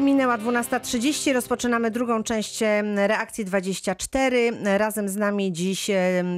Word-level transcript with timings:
Minęła 0.00 0.38
12.30, 0.38 1.32
rozpoczynamy 1.32 1.90
drugą 1.90 2.22
część 2.22 2.60
reakcji 2.96 3.44
24. 3.44 4.52
Razem 4.64 5.08
z 5.08 5.16
nami 5.16 5.52
dziś 5.52 5.90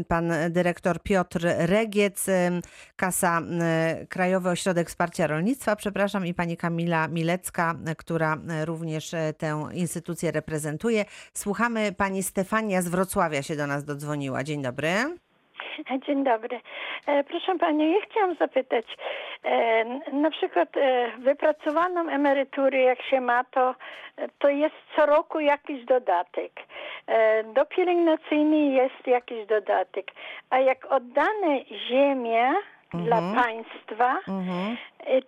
pan 0.08 0.32
dyrektor 0.50 1.02
Piotr 1.02 1.46
Regiec, 1.58 2.26
Kasa 2.96 3.42
Krajowy 4.08 4.48
Ośrodek 4.48 4.88
Wsparcia 4.88 5.26
Rolnictwa, 5.26 5.76
przepraszam, 5.76 6.26
i 6.26 6.34
pani 6.34 6.56
Kamila 6.56 7.08
Milecka, 7.08 7.74
która 7.96 8.36
e, 8.48 8.64
również 8.64 9.14
e, 9.14 9.32
tę 9.32 9.68
instytucję 9.72 10.30
reprezentuje. 10.30 11.04
Słuchamy, 11.34 11.92
pani 11.92 12.22
Stefania 12.22 12.82
z 12.82 12.88
Wrocławia 12.88 13.42
się 13.42 13.56
do 13.56 13.66
nas 13.66 13.84
dodzwoniła. 13.84 14.44
Dzień 14.44 14.62
dobry. 14.62 15.21
Dzień 16.06 16.24
dobry. 16.24 16.60
E, 17.06 17.24
Proszę 17.24 17.58
Pani, 17.58 17.92
ja 17.92 17.98
chciałam 18.10 18.34
zapytać, 18.34 18.86
e, 19.44 19.84
na 20.12 20.30
przykład 20.30 20.76
e, 20.76 21.10
wypracowaną 21.18 22.08
emeryturę 22.08 22.78
jak 22.78 23.02
się 23.02 23.20
ma, 23.20 23.44
to, 23.44 23.74
to 24.38 24.48
jest 24.48 24.74
co 24.96 25.06
roku 25.06 25.40
jakiś 25.40 25.84
dodatek. 25.84 26.52
Do 27.54 27.66
pielęgnacyjnej 27.66 28.72
jest 28.74 29.06
jakiś 29.06 29.46
dodatek. 29.46 30.06
A 30.50 30.58
jak 30.58 30.84
oddane 30.84 31.64
ziemię 31.88 32.52
dla 32.94 33.16
państwa, 33.42 34.18
Mhm. 34.28 34.76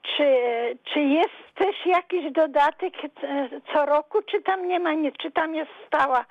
czy, 0.03 0.27
czy 0.85 1.01
jest 1.01 1.55
też 1.55 1.87
jakiś 1.87 2.33
dodatek 2.33 2.95
co 3.73 3.87
roku, 3.87 4.23
czy 4.23 4.43
tam 4.43 4.69
nie 4.69 4.81
ma 4.81 4.93
nic, 4.93 5.15
czy 5.17 5.31
tam 5.31 5.55
jest 5.55 5.71
stała, 5.87 6.25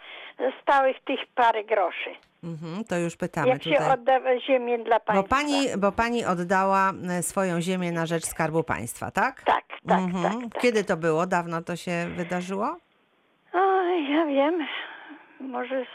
stałych 0.61 0.99
tych 1.03 1.19
parę 1.35 1.63
groszy? 1.63 2.09
Mhm, 2.43 2.83
to 2.83 2.97
już 2.97 3.15
pytamy 3.15 3.47
Jak 3.47 3.63
się 3.63 3.71
tutaj. 3.71 3.91
odda 3.93 4.39
ziemię 4.47 4.83
dla 4.83 4.99
państwa. 4.99 5.23
Bo 5.23 5.27
pani, 5.29 5.67
bo 5.77 5.91
pani 5.91 6.25
oddała 6.25 6.93
e, 7.09 7.23
swoją 7.23 7.61
ziemię 7.61 7.91
na 7.91 8.05
rzecz 8.05 8.25
Skarbu 8.25 8.63
Państwa, 8.63 9.11
tak? 9.11 9.43
Tak, 9.43 9.63
tak, 9.87 9.99
Mhm. 9.99 10.23
tak, 10.41 10.51
tak. 10.53 10.61
Kiedy 10.61 10.83
to 10.83 10.97
było? 10.97 11.27
Dawno 11.27 11.61
to 11.61 11.75
się 11.75 12.07
wydarzyło? 12.15 12.77
O, 13.53 13.83
ja 14.09 14.25
wiem, 14.25 14.67
może 15.39 15.85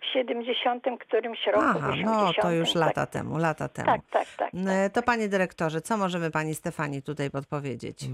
w 0.00 0.04
70 0.12 0.84
którymś 1.00 1.46
roku. 1.46 1.64
Aha, 1.68 1.92
no 2.04 2.12
to 2.12 2.28
80, 2.28 2.54
już 2.58 2.72
tak. 2.72 2.80
lata 2.80 3.06
temu, 3.06 3.38
lata 3.38 3.68
temu. 3.68 3.86
Tak, 3.86 4.00
tak, 4.10 4.26
tak. 4.38 4.50
E, 4.68 4.90
To 4.90 5.02
panie 5.02 5.28
dyrektorze, 5.28 5.80
co 5.80 5.96
możemy 5.96 6.30
pani 6.30 6.54
Stefanii 6.54 7.02
tutaj 7.02 7.30
podpowiedzieć? 7.30 8.04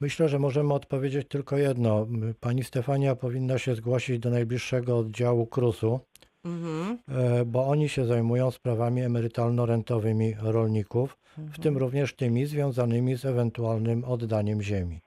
Myślę, 0.00 0.28
że 0.28 0.38
możemy 0.38 0.74
odpowiedzieć 0.74 1.28
tylko 1.28 1.56
jedno. 1.56 2.06
Pani 2.40 2.64
Stefania 2.64 3.16
powinna 3.16 3.58
się 3.58 3.74
zgłosić 3.74 4.18
do 4.18 4.30
najbliższego 4.30 4.98
oddziału 4.98 5.46
KRUS-u, 5.46 6.00
Mhm. 6.44 6.98
e, 7.08 7.44
bo 7.44 7.66
oni 7.66 7.88
się 7.88 8.04
zajmują 8.06 8.50
sprawami 8.50 9.02
emerytalno-rentowymi 9.02 10.34
rolników, 10.40 11.18
w 11.38 11.58
tym 11.58 11.78
również 11.78 12.14
tymi 12.14 12.46
związanymi 12.46 13.16
z 13.16 13.24
ewentualnym 13.24 14.04
oddaniem 14.04 14.62
ziemi. 14.62 15.00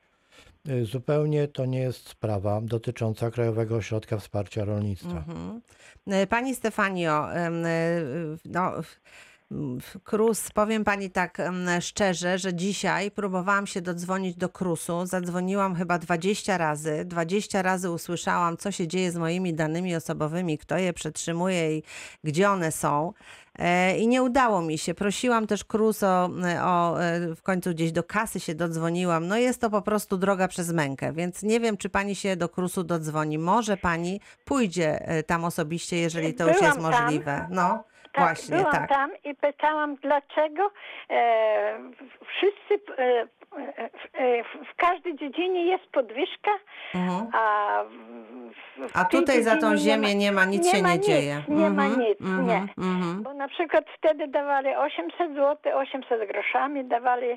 E, 0.70 0.86
Zupełnie 0.86 1.48
to 1.48 1.66
nie 1.66 1.80
jest 1.80 2.10
sprawa 2.10 2.62
dotycząca 2.62 3.32
Krajowego 3.32 3.76
Ośrodka 3.76 4.18
Wsparcia 4.18 4.66
Rolnictwa. 4.66 5.18
Mhm. 5.18 5.62
E, 6.08 6.28
Pani 6.28 6.56
Stefanio, 6.56 7.28
no, 8.46 8.72
Krus, 10.04 10.52
powiem 10.52 10.84
pani 10.84 11.12
tak 11.12 11.38
szczerze, 11.82 12.38
że 12.38 12.54
dzisiaj 12.54 13.12
próbowałam 13.12 13.68
się 13.68 13.82
dodzwonić 13.82 14.36
do 14.36 14.50
Krusu, 14.50 15.06
zadzwoniłam 15.06 15.76
chyba 15.76 16.00
20 16.00 16.58
razy, 16.58 17.06
20 17.06 17.62
razy 17.62 17.92
usłyszałam, 17.92 18.58
co 18.58 18.72
się 18.72 18.88
dzieje 18.88 19.12
z 19.12 19.16
moimi 19.16 19.54
danymi 19.54 19.96
osobowymi, 19.96 20.58
kto 20.58 20.78
je 20.78 20.94
przetrzymuje 20.94 21.78
i 21.78 21.84
gdzie 22.24 22.50
one 22.50 22.72
są. 22.72 23.14
E, 23.60 23.98
I 23.98 24.08
nie 24.08 24.24
udało 24.24 24.62
mi 24.62 24.78
się. 24.78 24.94
Prosiłam 24.94 25.48
też 25.48 25.64
Krus 25.64 26.04
o, 26.04 26.30
o 26.62 27.02
e, 27.02 27.36
w 27.36 27.42
końcu 27.42 27.70
gdzieś 27.70 27.92
do 27.92 28.04
kasy 28.04 28.40
się 28.40 28.56
dodzwoniłam. 28.56 29.28
No 29.28 29.38
jest 29.38 29.62
to 29.62 29.70
po 29.70 29.82
prostu 29.82 30.18
droga 30.18 30.48
przez 30.48 30.72
mękę, 30.72 31.14
więc 31.14 31.44
nie 31.44 31.60
wiem, 31.60 31.78
czy 31.78 31.90
pani 31.90 32.16
się 32.16 32.36
do 32.36 32.50
Krusu 32.50 32.84
dodzwoni. 32.84 33.38
Może 33.38 33.78
pani 33.78 34.22
pójdzie 34.46 35.08
e, 35.08 35.24
tam 35.24 35.46
osobiście, 35.46 35.98
jeżeli 35.98 36.34
to 36.34 36.48
już 36.48 36.62
jest 36.62 36.78
Byłam 36.78 36.92
tam. 36.92 37.04
możliwe. 37.04 37.48
No, 37.52 37.84
Tak, 38.16 38.26
właśnie, 38.26 38.58
byłam 38.58 38.72
tak. 38.72 38.90
tam 38.90 39.12
i 39.24 39.36
pytałam, 39.36 39.96
dlaczego 39.96 40.72
e, 41.10 41.80
wszyscy, 42.28 42.94
e, 42.98 43.28
w, 43.56 44.72
w 44.72 44.76
każdej 44.76 45.16
dziedzinie 45.16 45.66
jest 45.66 45.86
podwyżka, 45.92 46.52
Mhm. 46.96 47.28
a 47.34 47.84
w, 47.84 48.88
w 48.90 48.98
A 48.98 49.06
tutaj 49.06 49.44
za 49.44 49.58
tą 49.58 49.78
ziemię 49.78 50.16
nie 50.16 50.32
ma, 50.32 50.46
nic 50.46 50.72
się 50.72 50.82
ma 50.84 50.90
nie 50.90 50.96
nic, 50.98 51.06
dzieje. 51.08 51.44
Nie 51.48 51.70
ma 51.70 51.84
Mhm, 51.86 52.00
nic, 52.02 52.22
mhm, 52.22 52.48
nie. 52.48 52.68
mhm. 52.78 53.24
Bo 53.24 53.34
na 53.34 53.48
przykład 53.48 53.86
wtedy 53.98 54.28
dawali 54.28 54.76
800 54.76 55.34
zł, 55.34 55.78
800 55.80 56.28
groszami, 56.32 56.86
dawali 56.86 57.28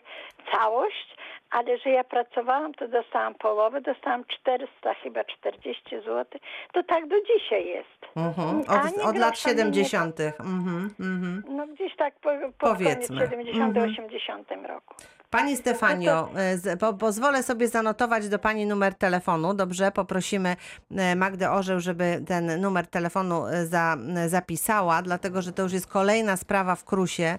całość, 0.53 1.17
ale 1.51 1.79
że 1.79 1.91
ja 1.91 2.05
pracowałam, 2.05 2.75
to 2.75 2.89
dostałam 2.89 3.35
połowę, 3.35 3.81
dostałam 3.81 4.25
400, 4.25 4.95
chyba 4.95 5.25
40 5.25 5.83
zł. 5.97 6.25
To 6.73 6.83
tak 6.83 7.09
do 7.09 7.17
dzisiaj 7.21 7.67
jest. 7.67 8.17
Mhm. 8.17 8.61
Od, 8.61 9.05
od 9.09 9.17
lat 9.17 9.31
grosza 9.31 9.49
mi 9.49 9.55
nie 9.56 9.85
70. 9.85 10.21
Mhm. 10.21 11.43
No 11.49 11.67
gdzieś 11.67 11.97
tak 11.97 12.15
po, 12.21 12.31
po 12.59 12.67
Powiedzmy. 12.67 13.17
koniec 13.17 13.31
70 13.31 13.77
Mhm. 13.77 13.91
80 13.91 14.49
roku. 14.69 14.95
Pani 15.31 15.56
Stefanio, 15.56 16.31
e, 16.65 16.77
po, 16.77 16.94
pozwolę 16.94 17.43
sobie 17.43 17.69
zanotować 17.69 18.28
do 18.28 18.39
Pani 18.39 18.66
numer 18.66 18.94
telefonu. 18.94 19.55
Dobrze, 19.55 19.93
poprosimy 19.93 20.56
e, 20.91 21.16
Magdę 21.16 21.50
Orzeł, 21.50 21.81
żeby 21.81 22.22
ten 22.27 22.61
numer 22.61 22.87
telefonu 22.87 23.47
e, 23.47 23.67
za, 23.67 23.97
zapisała, 24.27 25.03
dlatego 25.03 25.43
że 25.43 25.53
to 25.53 25.62
już 25.62 25.72
jest 25.72 25.87
kolejna 25.87 26.37
sprawa 26.37 26.75
w 26.75 26.84
Krusie, 26.84 27.38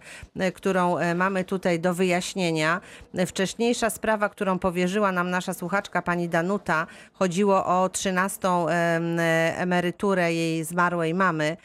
którą 0.54 0.96
mamy 1.16 1.44
tutaj 1.44 1.80
do 1.80 1.94
wyjaśnienia. 1.94 2.82
Wcześniejsza 3.28 3.90
sprawa, 3.90 4.30
którą 4.30 4.60
powierzyła 4.60 5.12
nam 5.12 5.30
nasza 5.30 5.54
słuchaczka 5.54 6.02
Pani 6.02 6.30
Danuta, 6.30 6.88
chodziło 7.14 7.66
o 7.66 7.90
13 7.90 8.48
em, 8.48 9.20
e, 9.20 9.58
emeryturę 9.58 10.34
jej 10.34 10.64
zmarłej 10.64 11.14
mamy. 11.14 11.58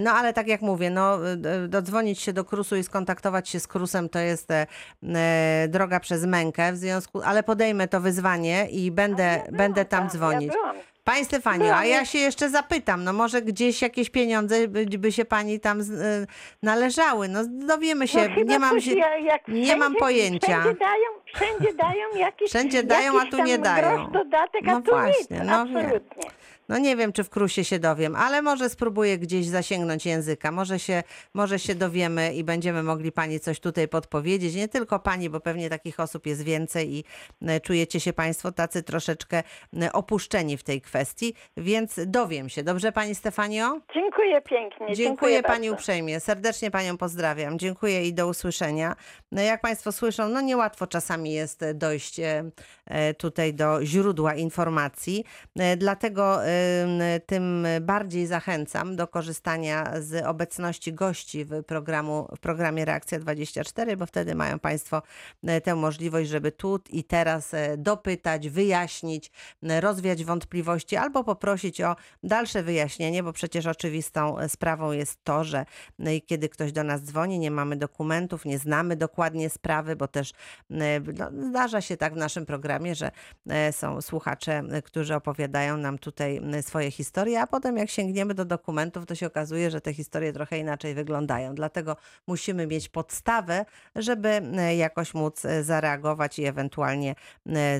No 0.00 0.10
ale 0.10 0.32
tak 0.32 0.46
jak 0.48 0.62
mówię, 0.62 0.90
no, 0.90 1.18
dodzwonić 1.68 2.20
się 2.20 2.32
do 2.32 2.44
Krusu 2.44 2.76
i 2.76 2.84
skontaktować 2.84 3.48
się 3.48 3.60
z 3.60 3.66
Krusem 3.66 4.08
to 4.08 4.18
jest 4.18 4.48
droga 5.68 6.00
przez 6.00 6.24
mękę, 6.26 6.72
w 6.72 6.76
związku, 6.76 7.22
ale 7.22 7.42
podejmę 7.42 7.88
to 7.88 8.00
wyzwanie 8.00 8.66
i 8.70 8.90
będę, 8.90 9.22
Ja 9.22 9.38
byłam 9.38 9.56
będę 9.56 9.84
tam 9.84 10.00
tam, 10.00 10.10
dzwonić. 10.10 10.52
Ja. 10.64 10.72
Pani 11.04 11.24
Stefanio, 11.24 11.64
Byłam, 11.64 11.78
a 11.78 11.84
ja 11.84 12.04
się 12.04 12.18
jeszcze 12.18 12.50
zapytam, 12.50 13.04
no 13.04 13.12
może 13.12 13.42
gdzieś 13.42 13.82
jakieś 13.82 14.10
pieniądze 14.10 14.68
by, 14.68 14.86
by 14.98 15.12
się 15.12 15.24
pani 15.24 15.60
tam 15.60 15.82
z- 15.82 15.90
e, 15.90 16.26
należały. 16.62 17.28
No 17.28 17.40
dowiemy 17.46 18.08
się, 18.08 18.28
No 18.36 18.42
nie 18.44 18.58
mam 18.58 18.80
się, 18.80 18.94
nie 19.48 19.76
mam 19.76 19.94
pojęcia. 19.94 20.60
Wszędzie 20.60 20.78
dają, 20.78 21.04
wszędzie 21.34 21.74
dają 21.74 22.04
jakiś 22.26 22.48
Wszędzie 22.48 22.82
dają, 22.82 23.12
a 23.12 23.14
jakiś 23.16 23.30
tu 23.30 23.36
tam 23.36 23.46
nie 23.46 23.58
dają. 23.58 24.10
Dodatek, 24.10 24.68
a 24.68 24.72
No 24.72 24.80
tu 24.82 24.90
właśnie, 24.90 25.38
nic, 25.38 25.46
no 25.46 25.52
absolutnie. 25.60 26.30
No 26.68 26.78
nie 26.78 26.96
wiem, 26.96 27.12
czy 27.12 27.24
w 27.24 27.30
Krusie 27.30 27.64
się 27.64 27.78
dowiem, 27.78 28.16
ale 28.16 28.42
może 28.42 28.68
spróbuję 28.70 29.18
gdzieś 29.18 29.46
zasięgnąć 29.46 30.06
języka. 30.06 30.50
Może 30.52 30.78
się, 30.78 31.02
może 31.34 31.58
się 31.58 31.74
dowiemy 31.74 32.34
i 32.34 32.44
będziemy 32.44 32.82
mogli 32.82 33.12
pani 33.12 33.40
coś 33.40 33.60
tutaj 33.60 33.88
podpowiedzieć. 33.88 34.54
Nie 34.54 34.68
tylko 34.68 34.98
pani, 34.98 35.30
bo 35.30 35.40
pewnie 35.40 35.70
takich 35.70 36.00
osób 36.00 36.26
jest 36.26 36.42
więcej 36.42 36.94
i 36.94 37.04
e, 37.42 37.60
czujecie 37.60 38.00
się 38.00 38.12
państwo 38.12 38.52
tacy 38.52 38.82
troszeczkę 38.82 39.42
e, 39.82 39.92
opuszczeni 39.92 40.56
w 40.56 40.62
tej 40.62 40.80
kwestii, 40.80 41.34
więc 41.56 42.00
dowiem 42.06 42.48
się. 42.48 42.62
Dobrze 42.62 42.92
pani 42.92 43.14
Stefanio? 43.14 43.80
Dziękuję 43.94 44.40
pięknie. 44.40 44.86
Dziękuję, 44.86 44.96
Dziękuję 44.96 45.42
pani 45.42 45.68
bardzo. 45.68 45.74
uprzejmie. 45.82 46.20
Serdecznie 46.20 46.70
panią 46.70 46.96
pozdrawiam. 46.96 47.58
Dziękuję 47.58 48.08
i 48.08 48.14
do 48.14 48.28
usłyszenia. 48.28 48.96
No 49.32 49.42
jak 49.42 49.60
państwo 49.60 49.92
słyszą, 49.92 50.28
no 50.28 50.40
niełatwo 50.40 50.86
czasami 50.86 51.32
jest 51.32 51.64
dojść 51.74 52.20
e, 52.20 53.14
tutaj 53.14 53.54
do 53.54 53.84
źródła 53.84 54.34
informacji. 54.34 55.24
Dlatego 55.76 56.40
tym 57.26 57.66
bardziej 57.80 58.26
zachęcam 58.26 58.96
do 58.96 59.08
korzystania 59.08 59.92
z 60.00 60.26
obecności 60.26 60.92
gości 60.92 61.44
w, 61.44 61.62
programu, 61.62 62.28
w 62.36 62.40
programie 62.40 62.84
Reakcja 62.84 63.18
24, 63.18 63.96
bo 63.96 64.06
wtedy 64.06 64.34
mają 64.34 64.58
państwo 64.58 65.02
e, 65.44 65.60
tę 65.60 65.74
możliwość, 65.74 66.30
żeby 66.30 66.52
tu 66.52 66.80
i 66.90 67.04
teraz 67.04 67.54
e, 67.54 67.76
dopytać, 67.76 68.48
wyjaśnić, 68.48 69.30
e, 69.62 69.80
rozwiać 69.80 70.24
wątpliwości 70.24 70.96
albo 70.96 71.24
poprosić 71.24 71.80
o 71.80 71.96
dalsze 72.22 72.62
wyjaśnienie, 72.62 73.22
bo 73.22 73.32
przecież 73.32 73.66
oczywistą 73.66 74.36
sprawą 74.48 74.92
jest 74.92 75.24
to, 75.24 75.44
że 75.44 75.64
kiedy 76.26 76.48
ktoś 76.48 76.72
do 76.72 76.84
nas 76.84 77.02
dzwoni, 77.02 77.38
nie 77.38 77.50
mamy 77.50 77.76
dokumentów, 77.76 78.44
nie 78.44 78.58
znamy 78.58 78.96
dokładnie 78.96 79.50
sprawy, 79.50 79.96
bo 79.96 80.08
też 80.08 80.32
no, 80.70 80.84
zdarza 81.48 81.80
się 81.80 81.96
tak 81.96 82.14
w 82.14 82.16
naszym 82.16 82.46
programie, 82.46 82.94
że 82.94 83.10
są 83.72 84.00
słuchacze, 84.00 84.62
którzy 84.84 85.14
opowiadają 85.14 85.76
nam 85.76 85.98
tutaj 85.98 86.40
swoje 86.62 86.90
historie, 86.90 87.40
a 87.40 87.46
potem 87.46 87.76
jak 87.76 87.90
sięgniemy 87.90 88.34
do 88.34 88.44
dokumentów, 88.44 89.06
to 89.06 89.14
się 89.14 89.26
okazuje, 89.26 89.70
że 89.70 89.80
te 89.80 89.94
historie 89.94 90.32
trochę 90.32 90.58
inaczej 90.58 90.94
wyglądają. 90.94 91.54
Dlatego 91.54 91.96
musimy 92.26 92.66
mieć 92.66 92.88
podstawę, 92.88 93.64
żeby 93.96 94.28
e, 94.28 94.76
jakoś 94.76 95.14
móc 95.14 95.44
e, 95.44 95.64
zareagować 95.64 96.38
i 96.38 96.44
ewentualnie 96.44 97.14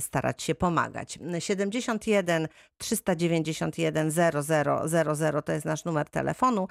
starać 0.00 0.42
się 0.42 0.54
pomagać. 0.54 1.18
71 1.38 2.48
391 2.78 4.10
0000 4.10 5.42
to 5.42 5.52
jest 5.52 5.64
nasz 5.64 5.84
numer 5.84 6.08
telefonu, 6.08 6.68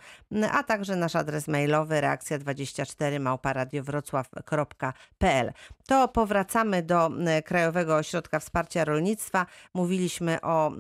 a 0.52 0.64
także 0.64 0.96
nasz 0.96 1.16
adres 1.16 1.48
mailowy 1.48 1.96
reakcja24 1.96 3.20
małparadiowrocław.pl. 3.20 5.54
To 5.88 6.08
powracamy 6.08 6.84
do 6.84 7.12
Krajowego 7.46 7.96
Ośrodka 7.96 8.40
Wsparcia 8.40 8.86
Rolnictwa. 8.86 9.46
Mówiliśmy 9.74 10.42
o 10.42 10.72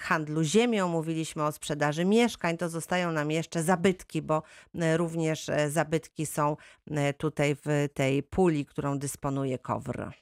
handlu 0.00 0.44
ziemią, 0.44 0.88
mówiliśmy 0.88 1.44
o 1.44 1.52
sprzedaży 1.52 2.04
mieszkań, 2.04 2.56
to 2.56 2.68
zostają 2.68 3.12
nam 3.12 3.30
jeszcze 3.30 3.62
zabytki, 3.62 4.22
bo 4.22 4.42
e, 4.74 4.96
również 4.96 5.48
e, 5.48 5.70
zabytki 5.70 6.26
są 6.26 6.56
e, 6.90 7.12
tutaj 7.14 7.56
w 7.64 7.88
tej 7.94 8.22
puli, 8.22 8.66
którą 8.66 8.98
dysponuje 8.98 9.58
KOWR. 9.58 10.12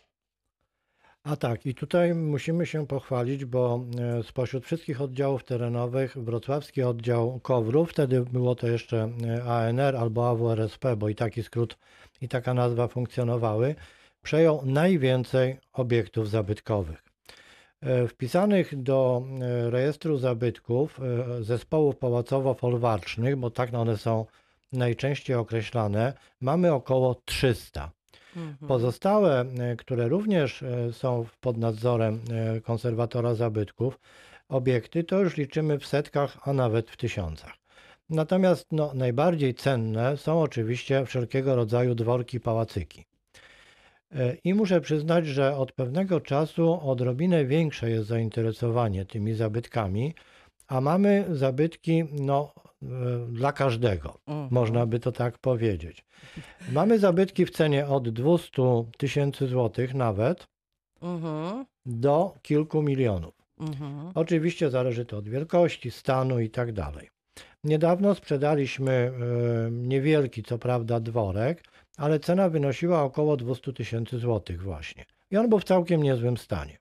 A 1.23 1.37
tak, 1.37 1.67
i 1.67 1.75
tutaj 1.75 2.15
musimy 2.15 2.67
się 2.67 2.87
pochwalić, 2.87 3.45
bo 3.45 3.85
spośród 4.23 4.65
wszystkich 4.65 5.01
oddziałów 5.01 5.45
terenowych 5.45 6.19
wrocławski 6.19 6.83
oddział 6.83 7.41
KOWR-u, 7.43 7.87
wtedy 7.87 8.21
było 8.21 8.55
to 8.55 8.67
jeszcze 8.67 9.11
ANR 9.47 9.97
albo 9.97 10.29
AWRSP, 10.29 10.97
bo 10.97 11.09
i 11.09 11.15
taki 11.15 11.43
skrót 11.43 11.79
i 12.21 12.29
taka 12.29 12.55
nazwa 12.55 12.89
funkcjonowały, 12.89 13.75
przejął 14.23 14.63
najwięcej 14.67 15.59
obiektów 15.73 16.31
zabytkowych. 16.31 17.04
E, 17.85 18.09
Wpisanych 18.09 18.83
do 18.83 19.23
e, 19.41 19.71
rejestru 19.71 20.19
zabytków 20.19 21.01
e, 21.01 21.43
zespołów 21.43 21.97
pałacowo-folwarcznych, 21.97 23.37
bo 23.37 23.51
tak 23.51 23.75
one 23.75 23.97
są 23.97 24.27
najczęściej 24.73 25.37
określane, 25.37 26.13
mamy 26.41 26.73
około 26.73 27.15
300. 27.25 27.91
Pozostałe, 28.69 29.41
e, 29.41 29.77
które 29.77 30.09
również 30.09 30.65
są 30.93 31.27
pod 31.41 31.57
nadzorem 31.57 32.21
konserwatora 32.63 33.35
zabytków, 33.35 34.01
obiekty, 34.49 35.05
to 35.05 35.21
już 35.21 35.37
liczymy 35.37 35.79
w 35.79 35.87
setkach, 35.87 36.39
a 36.49 36.53
nawet 36.53 36.91
w 36.91 36.97
tysiącach. 36.97 37.53
Natomiast 38.11 38.67
no, 38.73 38.91
najbardziej 38.95 39.55
cenne 39.55 40.17
są 40.17 40.43
oczywiście 40.43 41.07
wszelkiego 41.07 41.57
rodzaju 41.57 41.95
dworki, 41.95 42.41
pałacyki. 42.41 43.05
E, 44.13 44.35
I 44.45 44.55
muszę 44.55 44.81
przyznać, 44.81 45.27
że 45.27 45.57
od 45.57 45.73
pewnego 45.73 46.21
czasu 46.21 46.79
odrobinę 46.89 47.45
większe 47.45 47.91
jest 47.91 48.09
zainteresowanie 48.09 49.05
tymi 49.05 49.35
zabytkami, 49.35 50.15
a 50.69 50.81
mamy 50.81 51.25
zabytki 51.33 52.05
no, 52.13 52.53
e, 52.83 52.87
dla 53.33 53.53
każdego, 53.53 54.19
Mhm. 54.27 54.49
można 54.51 54.87
by 54.87 55.01
to 55.01 55.13
tak 55.13 55.39
powiedzieć. 55.39 56.05
Mamy 56.73 56.99
zabytki 56.99 57.47
w 57.47 57.51
cenie 57.51 57.87
od 57.87 58.09
200 58.09 58.85
tysięcy 58.99 59.47
złotych 59.47 59.95
nawet 59.95 60.47
Mhm. 61.03 61.65
do 61.87 62.35
kilku 62.43 62.83
milionów. 62.83 63.35
Mhm. 63.61 64.11
Oczywiście 64.15 64.71
zależy 64.71 65.05
to 65.05 65.17
od 65.19 65.29
wielkości, 65.29 65.91
stanu 65.91 66.41
i 66.41 66.51
tak 66.51 66.73
dalej. 66.73 67.09
Niedawno 67.65 68.15
sprzedaliśmy 68.15 68.93
e, 68.93 69.13
niewielki, 69.71 70.43
co 70.43 70.59
prawda, 70.59 71.01
dworek, 71.01 71.63
ale 71.97 72.21
cena 72.21 72.49
wynosiła 72.49 73.03
około 73.03 73.37
200 73.37 73.73
tysięcy 73.73 74.19
złotych 74.19 74.63
właśnie. 74.63 75.05
I 75.31 75.37
on 75.37 75.49
był 75.49 75.59
w 75.59 75.65
całkiem 75.65 76.03
niezłym 76.03 76.37
stanie. 76.37 76.79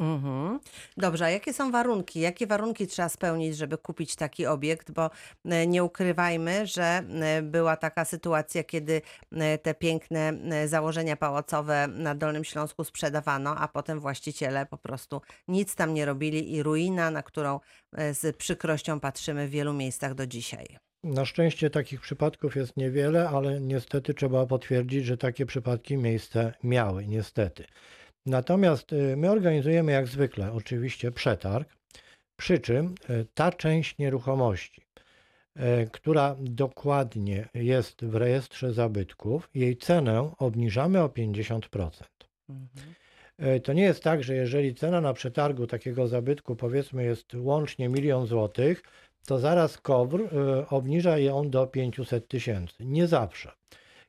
Mhm. 0.00 0.60
Dobrze, 0.96 1.24
a 1.24 1.30
jakie 1.30 1.52
są 1.52 1.70
warunki? 1.70 2.20
Jakie 2.20 2.46
warunki 2.46 2.86
trzeba 2.86 3.08
spełnić, 3.08 3.56
żeby 3.56 3.78
kupić 3.78 4.16
taki 4.16 4.46
obiekt? 4.46 4.90
Bo 4.90 5.10
e, 5.44 5.66
nie 5.66 5.84
ukrywajmy, 5.84 6.66
że 6.66 6.82
e, 6.82 7.42
była 7.42 7.76
taka 7.76 8.04
sytuacja, 8.04 8.64
kiedy 8.64 9.02
e, 9.32 9.58
te 9.58 9.74
piękne 9.74 10.32
założenia 10.66 11.16
pałacowe 11.16 11.88
na 11.88 12.14
Dolnym 12.14 12.44
Śląsku 12.44 12.84
sprzedawano, 12.84 13.56
a 13.56 13.68
potem 13.68 14.00
właściciele 14.00 14.66
po 14.66 14.78
prostu 14.78 15.20
nic 15.48 15.74
tam 15.74 15.94
nie 15.94 16.04
robili 16.04 16.52
i 16.54 16.62
ruina, 16.62 17.10
na 17.10 17.22
którą 17.22 17.60
z 17.92 18.36
przykrością 18.36 19.00
patrzymy 19.00 19.48
w 19.48 19.50
wielu 19.50 19.72
miejscach 19.72 20.14
do 20.14 20.26
dzisiaj. 20.26 20.87
Na 21.08 21.24
szczęście 21.24 21.70
takich 21.70 22.00
przypadków 22.00 22.56
jest 22.56 22.76
niewiele, 22.76 23.28
ale 23.28 23.60
niestety 23.60 24.14
trzeba 24.14 24.46
potwierdzić, 24.46 25.04
że 25.04 25.16
takie 25.16 25.46
przypadki 25.46 25.96
miejsce 25.96 26.52
miały, 26.62 27.06
niestety. 27.06 27.64
Natomiast 28.26 28.92
y, 28.92 29.16
my 29.16 29.30
organizujemy 29.30 29.92
jak 29.92 30.06
zwykle 30.06 30.52
oczywiście 30.52 31.12
przetarg, 31.12 31.68
przy 32.36 32.58
czym 32.58 32.94
y, 33.10 33.26
ta 33.34 33.52
część 33.52 33.98
nieruchomości, 33.98 34.82
y, 35.56 35.88
która 35.92 36.36
dokładnie 36.40 37.48
jest 37.54 38.04
w 38.04 38.14
rejestrze 38.14 38.72
zabytków, 38.72 39.50
jej 39.54 39.76
cenę 39.76 40.32
obniżamy 40.38 41.02
o 41.02 41.08
50%. 41.08 41.90
Mhm. 42.48 42.94
To 43.64 43.72
nie 43.72 43.82
jest 43.82 44.02
tak, 44.02 44.24
że 44.24 44.34
jeżeli 44.34 44.74
cena 44.74 45.00
na 45.00 45.12
przetargu 45.12 45.66
takiego 45.66 46.08
zabytku 46.08 46.56
powiedzmy 46.56 47.04
jest 47.04 47.34
łącznie 47.34 47.88
milion 47.88 48.26
złotych, 48.26 48.82
to 49.28 49.38
zaraz 49.38 49.78
KOWR 49.78 50.20
e, 50.20 50.68
obniża 50.68 51.18
ją 51.18 51.50
do 51.50 51.66
500 51.66 52.28
tysięcy. 52.28 52.84
Nie 52.84 53.06
zawsze. 53.06 53.52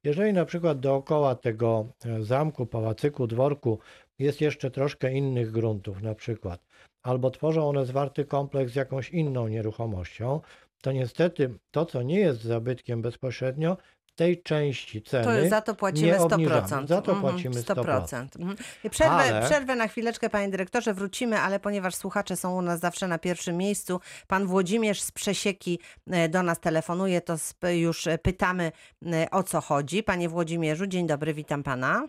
Jeżeli 0.04 0.34
na 0.34 0.46
przykład 0.46 0.80
dookoła 0.80 1.36
tego 1.36 1.86
e, 2.06 2.24
zamku, 2.24 2.66
pałacyku, 2.66 3.28
dworku 3.28 3.80
jest 4.20 4.42
jeszcze 4.42 4.72
troszkę 4.72 5.14
innych 5.14 5.52
gruntów 5.52 6.02
na 6.02 6.16
przykład, 6.16 6.66
albo 7.04 7.32
tworzą 7.32 7.70
one 7.70 7.86
zwarty 7.86 8.26
kompleks 8.26 8.72
z 8.72 8.76
jakąś 8.76 9.10
inną 9.10 9.48
nieruchomością, 9.48 10.42
to 10.82 10.92
niestety 10.92 11.54
to, 11.72 11.86
co 11.86 12.02
nie 12.02 12.20
jest 12.20 12.42
zabytkiem 12.42 13.02
bezpośrednio, 13.02 13.78
tej 14.20 14.44
części 14.44 15.02
ceny 15.02 15.44
To 15.44 15.50
za 15.50 15.62
to 15.62 15.76
płacimy 15.76 16.08
nie 16.08 16.14
100%. 16.20 16.34
obniżamy. 16.34 16.88
Za 16.88 17.02
to 17.02 17.12
Mhm, 17.12 17.34
płacimy 17.34 17.56
100%. 17.56 18.36
Mhm. 18.40 18.58
I 18.84 18.90
Przerwę, 18.90 19.14
Ale- 19.16 19.42
przerwę 19.46 19.76
na 19.76 19.88
chwileczkę, 19.88 20.30
panie 20.30 20.50
dyrektorze, 20.50 20.94
wrócimy, 20.94 21.38
ale 21.40 21.60
ponieważ 21.60 21.96
słuchacze 21.96 22.36
są 22.36 22.58
u 22.58 22.62
nas 22.62 22.80
zawsze 22.80 23.08
na 23.08 23.18
pierwszym 23.18 23.58
miejscu, 23.58 24.00
pan 24.28 24.46
Włodzimierz 24.46 25.02
z 25.02 25.12
Przesieki 25.12 25.80
e, 26.12 26.30
do 26.30 26.44
nas 26.44 26.60
telefonuje, 26.60 27.22
to 27.22 27.36
już 27.70 28.08
e, 28.08 28.18
pytamy 28.18 28.72
e, 29.06 29.28
o 29.32 29.44
co 29.44 29.62
chodzi. 29.62 30.04
Panie 30.04 30.30
Włodzimierzu, 30.30 30.88
dzień 30.88 31.08
dobry, 31.08 31.34
witam 31.34 31.64
pana. 31.64 32.04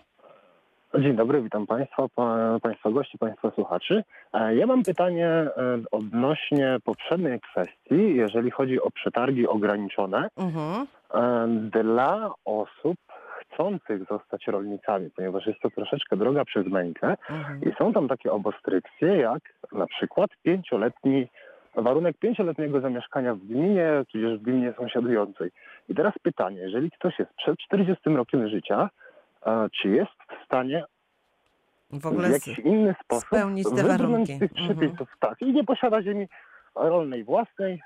Dzień 0.98 1.16
dobry, 1.16 1.42
witam 1.42 1.66
Państwa, 1.66 2.08
pa, 2.14 2.58
Państwa 2.62 2.90
gości, 2.90 3.18
Państwa 3.18 3.50
słuchaczy. 3.54 4.04
Ja 4.56 4.66
mam 4.66 4.82
pytanie 4.82 5.46
odnośnie 5.90 6.76
poprzedniej 6.84 7.40
kwestii, 7.40 8.14
jeżeli 8.16 8.50
chodzi 8.50 8.80
o 8.80 8.90
przetargi 8.90 9.46
ograniczone 9.46 10.28
Mhm. 10.36 10.86
Dla 11.70 12.30
osób 12.44 12.96
chcących 13.40 14.04
zostać 14.10 14.46
rolnikami, 14.46 15.10
ponieważ 15.16 15.46
jest 15.46 15.60
to 15.60 15.70
troszeczkę 15.70 16.16
droga 16.16 16.44
przez 16.44 16.66
mękę 16.66 17.16
Mhm. 17.30 17.60
i 17.62 17.74
są 17.78 17.92
tam 17.92 18.08
takie 18.08 18.32
obostrykcje, 18.32 19.16
jak 19.16 19.42
na 19.72 19.86
przykład 19.86 20.30
pięcioletni, 20.42 21.28
warunek 21.74 22.18
pięcioletniego 22.18 22.80
zamieszkania 22.80 23.34
w 23.34 23.38
gminie, 23.38 23.90
tudzież 24.12 24.38
w 24.38 24.42
gminie 24.42 24.72
sąsiadującej. 24.78 25.50
I 25.88 25.94
teraz 25.94 26.14
pytanie, 26.22 26.58
jeżeli 26.58 26.90
ktoś 26.90 27.18
jest 27.18 27.32
przed 27.34 27.58
40 27.58 28.10
rokiem 28.16 28.48
życia, 28.48 28.90
e, 29.46 29.68
czy 29.82 29.88
jest 29.88 30.12
w 30.42 30.44
stanie 30.44 30.84
W 31.90 32.00
w 32.00 32.06
ogóle 32.06 32.28
z, 32.28 32.32
jakiś 32.32 32.58
inny 32.64 32.94
sposób 33.04 33.26
spełnić 33.28 33.66
te 33.76 33.82
warunki. 33.84 34.38
tych 34.38 34.52
Mhm. 34.52 34.68
przepisów. 34.78 35.08
Tak, 35.20 35.42
i 35.42 35.52
nie 35.52 35.64
posiada 35.64 36.02
ziemi 36.02 36.26
rolnej 36.74 37.24
własnej, 37.24 37.82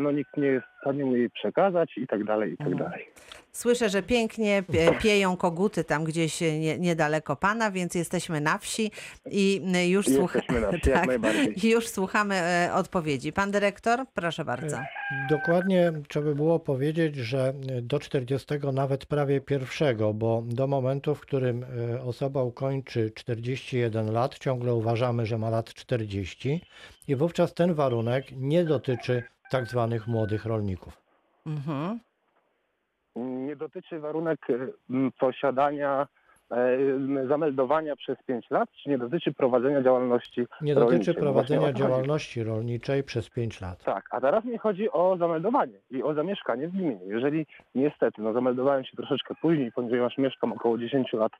no 0.00 0.10
nikt 0.12 0.36
nie 0.36 0.46
jest 0.46 0.66
w 0.66 0.80
stanie 0.80 1.04
mu 1.04 1.16
jej 1.16 1.30
przekazać 1.30 1.90
i 1.96 2.06
tak 2.06 2.24
dalej, 2.24 2.52
i 2.52 2.56
tak 2.56 2.66
Mhm. 2.66 2.90
dalej. 2.90 3.06
Słyszę, 3.52 3.88
że 3.88 4.02
pięknie 4.02 4.62
pie- 4.72 4.98
pieją 5.02 5.36
koguty 5.36 5.84
tam 5.84 6.04
gdzieś 6.04 6.42
e, 6.42 6.58
nie, 6.58 6.78
niedaleko 6.78 7.36
pana, 7.36 7.70
więc 7.70 7.94
jesteśmy 7.94 8.40
na 8.40 8.58
wsi 8.58 8.90
i 9.30 9.62
e, 9.74 9.88
już, 9.88 10.06
słucha- 10.06 10.40
na 10.60 10.72
wsi, 10.78 11.66
i 11.66 11.70
już 11.70 11.88
słuchamy 11.88 12.34
e, 12.34 12.70
odpowiedzi. 12.74 13.32
Pan 13.32 13.50
dyrektor, 13.50 14.00
proszę 14.14 14.44
bardzo. 14.44 14.76
Dokładnie 15.30 15.92
trzeba 16.08 16.26
by 16.26 16.34
było 16.34 16.58
powiedzieć, 16.60 17.16
że 17.16 17.52
do 17.82 17.98
40 17.98 18.46
nawet 18.72 19.06
prawie 19.06 19.40
pierwszego, 19.40 20.14
bo 20.14 20.42
do 20.46 20.66
momentu, 20.66 21.14
w 21.14 21.20
którym 21.20 21.64
e, 21.94 22.02
osoba 22.02 22.42
ukończy 22.42 23.10
41 23.14 24.12
lat, 24.12 24.38
ciągle 24.38 24.74
uważamy, 24.74 25.26
że 25.26 25.38
ma 25.38 25.50
lat 25.50 25.74
40 25.74 26.60
i 27.08 27.16
wówczas 27.16 27.54
ten 27.54 27.74
warunek 27.74 28.24
nie 28.32 28.64
dotyczy 28.64 29.22
tak 29.50 29.66
zwanych 29.66 30.06
młodych 30.06 30.44
rolników. 30.46 31.02
Mhm. 31.46 31.98
Nie 33.16 33.56
dotyczy 33.56 34.00
warunek 34.00 34.38
e, 34.50 34.54
posiadania, 35.18 36.06
e, 36.50 36.78
zameldowania 37.28 37.96
przez 37.96 38.22
5 38.26 38.50
lat, 38.50 38.68
czy 38.82 38.90
nie 38.90 38.98
dotyczy 38.98 39.32
prowadzenia 39.32 39.82
działalności 39.82 40.46
Nie 40.62 40.74
rolniczej? 40.74 40.98
dotyczy 40.98 41.20
prowadzenia 41.20 41.72
działalności 41.72 42.44
rolniczej 42.44 43.02
przez 43.02 43.30
5 43.30 43.60
lat. 43.60 43.84
Tak, 43.84 44.04
a 44.10 44.20
teraz 44.20 44.44
mi 44.44 44.58
chodzi 44.58 44.90
o 44.90 45.16
zameldowanie 45.16 45.78
i 45.90 46.02
o 46.02 46.14
zamieszkanie 46.14 46.68
w 46.68 46.72
gminie. 46.72 47.04
Jeżeli 47.06 47.46
niestety, 47.74 48.22
no 48.22 48.32
zameldowałem 48.32 48.84
się 48.84 48.96
troszeczkę 48.96 49.34
później, 49.42 49.72
ponieważ 49.72 50.18
mieszkam 50.18 50.52
około 50.52 50.78
10 50.78 51.12
lat 51.12 51.32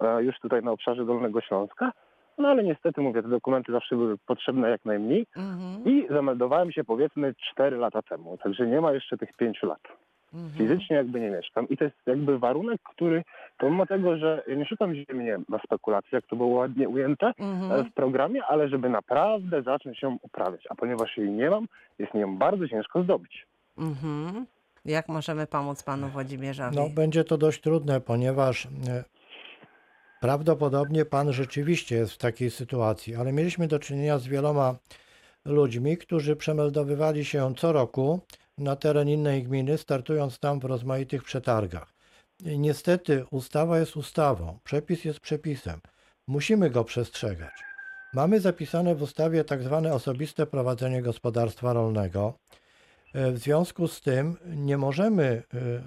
e, 0.00 0.22
już 0.22 0.40
tutaj 0.40 0.62
na 0.62 0.70
obszarze 0.70 1.04
Dolnego 1.04 1.40
Śląska, 1.40 1.92
No 2.38 2.48
ale 2.48 2.64
niestety, 2.64 3.00
mówię, 3.00 3.22
te 3.22 3.28
dokumenty 3.28 3.72
zawsze 3.72 3.96
były 3.96 4.18
potrzebne 4.26 4.70
jak 4.70 4.84
najmniej 4.84 5.26
Mhm. 5.36 5.84
i 5.84 6.06
zameldowałem 6.10 6.72
się 6.72 6.84
powiedzmy 6.84 7.34
4 7.52 7.76
lata 7.76 8.02
temu, 8.02 8.38
także 8.42 8.66
nie 8.66 8.80
ma 8.80 8.92
jeszcze 8.92 9.16
tych 9.18 9.32
5 9.36 9.62
lat. 9.62 9.80
Mhm. 10.34 10.52
Fizycznie 10.58 10.96
jakby 10.96 11.20
nie 11.20 11.30
mieszkam 11.30 11.68
i 11.68 11.76
to 11.76 11.84
jest 11.84 11.96
jakby 12.06 12.38
warunek, 12.38 12.80
który 12.94 13.24
pomimo 13.58 13.86
tego, 13.86 14.16
że 14.16 14.42
ja 14.48 14.54
nie 14.54 14.66
szukam 14.66 14.94
ziemi 14.94 15.24
nie, 15.24 15.38
na 15.48 15.58
spekulacje, 15.58 16.08
jak 16.12 16.26
to 16.26 16.36
było 16.36 16.48
ładnie 16.48 16.88
ujęte 16.88 17.26
e, 17.26 17.32
Mhm. 17.38 17.84
w 17.84 17.92
programie, 17.94 18.44
ale 18.44 18.68
żeby 18.68 18.88
naprawdę 18.88 19.62
zacząć 19.62 20.02
ją 20.02 20.18
uprawiać, 20.22 20.64
a 20.70 20.74
ponieważ 20.74 21.16
jej 21.16 21.30
nie 21.30 21.50
mam, 21.50 21.68
jest 21.98 22.14
mi 22.14 22.20
ją 22.20 22.36
bardzo 22.36 22.68
ciężko 22.68 23.02
zdobyć. 23.02 23.46
Mhm. 23.78 24.46
Jak 24.84 25.08
możemy 25.08 25.46
pomóc 25.46 25.82
panu 25.82 26.08
Włodzimierzowi? 26.08 26.76
No, 26.76 26.86
będzie 26.94 27.24
to 27.24 27.38
dość 27.38 27.60
trudne, 27.60 28.00
ponieważ 28.00 28.66
e, 28.66 28.68
prawdopodobnie 30.22 31.04
pan 31.04 31.32
rzeczywiście 31.32 31.96
jest 31.96 32.12
w 32.12 32.18
takiej 32.18 32.50
sytuacji, 32.50 33.14
ale 33.14 33.32
mieliśmy 33.32 33.68
do 33.68 33.78
czynienia 33.78 34.18
z 34.18 34.26
wieloma 34.26 34.76
ludźmi, 35.44 35.96
którzy 35.96 36.36
przemeldowywali 36.36 37.24
się 37.24 37.54
co 37.56 37.72
roku 37.72 38.20
na 38.58 38.76
teren 38.76 39.08
innej 39.08 39.42
gminy, 39.42 39.78
startując 39.78 40.38
tam 40.38 40.60
w 40.60 40.64
rozmaitych 40.64 41.22
przetargach. 41.22 41.94
Niestety 42.40 43.24
ustawa 43.30 43.78
jest 43.78 43.96
ustawą, 43.96 44.58
przepis 44.64 45.04
jest 45.04 45.20
przepisem. 45.20 45.80
Musimy 46.28 46.70
go 46.70 46.84
przestrzegać. 46.84 47.54
Mamy 48.14 48.40
zapisane 48.40 48.94
w 48.94 49.02
ustawie 49.02 49.44
tak 49.44 49.62
zwane 49.62 49.94
osobiste 49.94 50.46
prowadzenie 50.46 51.02
gospodarstwa 51.02 51.72
rolnego. 51.72 52.34
E, 53.14 53.32
W 53.32 53.38
związku 53.38 53.88
z 53.88 54.00
tym 54.00 54.36
nie 54.44 54.78
możemy 54.78 55.24
e, 55.24 55.42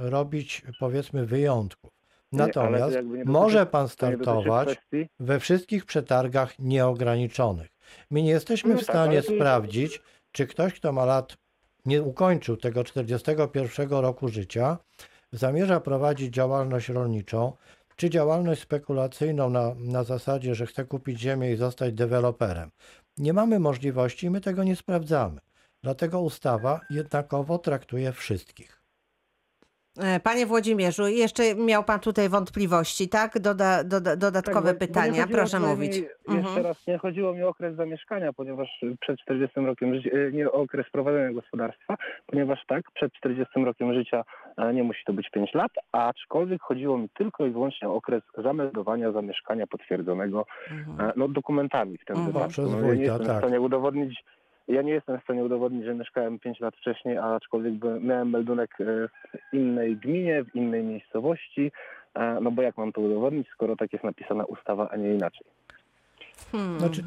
robić 0.10 0.62
powiedzmy 0.80 1.26
wyjątków. 1.26 1.95
Natomiast 2.32 2.98
może 3.26 3.66
pan 3.66 3.90
startować 3.90 4.78
we 5.20 5.40
wszystkich 5.40 5.86
przetargach 5.86 6.60
nieograniczonych. 6.60 7.70
My 8.12 8.22
nie 8.22 8.30
jesteśmy 8.30 8.70
No 8.70 8.76
w 8.76 8.86
tak, 8.86 8.96
stanie 8.96 9.22
sprawdzić, 9.22 10.02
czy 10.32 10.48
ktoś, 10.48 10.74
kto 10.74 10.92
ma 10.92 11.06
lat, 11.06 11.38
nie 11.86 12.02
ukończył 12.02 12.58
tego 12.58 12.84
41 12.84 13.90
roku 13.90 14.28
życia, 14.28 14.78
zamierza 15.32 15.80
prowadzić 15.80 16.34
działalność 16.34 16.90
rolniczą, 16.90 17.54
czy 17.96 18.10
działalność 18.10 18.62
spekulacyjną 18.62 19.50
na, 19.50 19.76
na 19.78 20.04
zasadzie, 20.04 20.56
że 20.56 20.66
chce 20.66 20.86
kupić 20.86 21.20
ziemię 21.20 21.52
i 21.52 21.56
zostać 21.56 21.94
deweloperem. 21.94 22.72
Nie 23.18 23.34
mamy 23.34 23.60
możliwości 23.60 24.26
i 24.26 24.30
my 24.30 24.42
tego 24.42 24.64
nie 24.64 24.76
sprawdzamy. 24.76 25.42
Dlatego 25.84 26.22
ustawa 26.22 26.80
jednakowo 26.90 27.58
traktuje 27.58 28.12
wszystkich. 28.12 28.75
E, 30.04 30.20
Panie 30.20 30.46
Włodzimierzu, 30.46 31.08
jeszcze 31.08 31.56
miał 31.56 31.84
pan 31.84 32.00
tutaj 32.00 32.30
wątpliwości, 32.30 33.10
tak? 33.10 33.40
Doda, 33.40 33.84
doda, 33.84 34.16
dodatkowe 34.16 34.56
Tak, 34.56 34.64
bo- 34.64 34.70
nie 34.86 34.88
pytania, 34.88 35.28
proszę 35.32 35.60
mówić. 35.60 35.98
Mi, 35.98 36.06
Mhm. 36.28 36.46
Jeszcze 36.46 36.62
raz, 36.64 36.88
nie 36.88 36.98
chodziło 36.98 37.34
mi 37.34 37.44
o 37.44 37.48
okres 37.50 37.76
zamieszkania, 37.76 38.34
ponieważ 38.34 38.70
przed 39.02 39.20
40 39.20 39.60
rokiem 39.66 39.96
życia, 39.96 40.10
e, 40.14 40.32
nie 40.32 40.48
o 40.52 40.54
okres 40.54 40.86
prowadzenia 40.92 41.32
gospodarstwa, 41.34 41.98
ponieważ 42.26 42.60
tak, 42.68 42.92
przed 42.92 43.14
40 43.14 43.66
rokiem 43.66 43.94
życia 43.94 44.24
e, 44.58 44.74
nie 44.74 44.84
musi 44.84 45.04
to 45.06 45.14
być 45.14 45.30
5 45.30 45.54
lat, 45.54 45.72
aczkolwiek 45.92 46.62
chodziło 46.62 46.98
mi 46.98 47.10
tylko 47.10 47.46
i 47.46 47.52
wyłącznie 47.52 47.90
o 47.90 47.94
okres 47.96 48.24
zameldowania 48.38 49.12
zamieszkania 49.12 49.68
potwierdzonego 49.68 50.46
Mhm. 50.72 51.12
no, 51.16 51.28
dokumentami 51.28 51.98
w 51.98 52.06
tym 52.06 52.16
Mhm. 52.16 52.34
wypadku. 52.34 52.52
Przez 52.52 52.72
No, 52.72 52.94
nie 52.94 53.02
jestem 53.02 53.28
tak. 53.28 53.36
w 53.36 53.40
stanie 53.40 53.62
udowodnić, 53.62 54.24
ja 54.68 54.82
nie 54.82 54.92
jestem 54.92 55.20
w 55.20 55.24
stanie 55.24 55.44
udowodnić, 55.44 55.86
że 55.86 55.96
mieszkałem 55.96 56.40
5 56.40 56.60
lat 56.60 56.76
wcześniej, 56.76 57.18
a 57.18 57.24
aczkolwiek 57.24 57.74
miałem 58.02 58.30
meldunek 58.30 58.82
e, 58.82 58.84
w 58.84 59.54
innej 59.54 59.98
gminie, 59.98 60.44
w 60.44 60.56
innej 60.56 60.84
miejscowości, 60.84 61.72
e, 62.16 62.40
no 62.42 62.52
bo 62.52 62.62
jak 62.62 62.78
mam 62.78 62.94
to 62.94 63.02
udowodnić, 63.02 63.48
skoro 63.50 63.76
tak 63.76 63.94
jest 63.94 64.06
napisana 64.06 64.46
ustawa, 64.46 64.90
a 64.90 64.96
nie 64.98 65.14
inaczej. 65.14 65.48
Hmm. 66.52 66.80
Znaczy, 66.80 67.04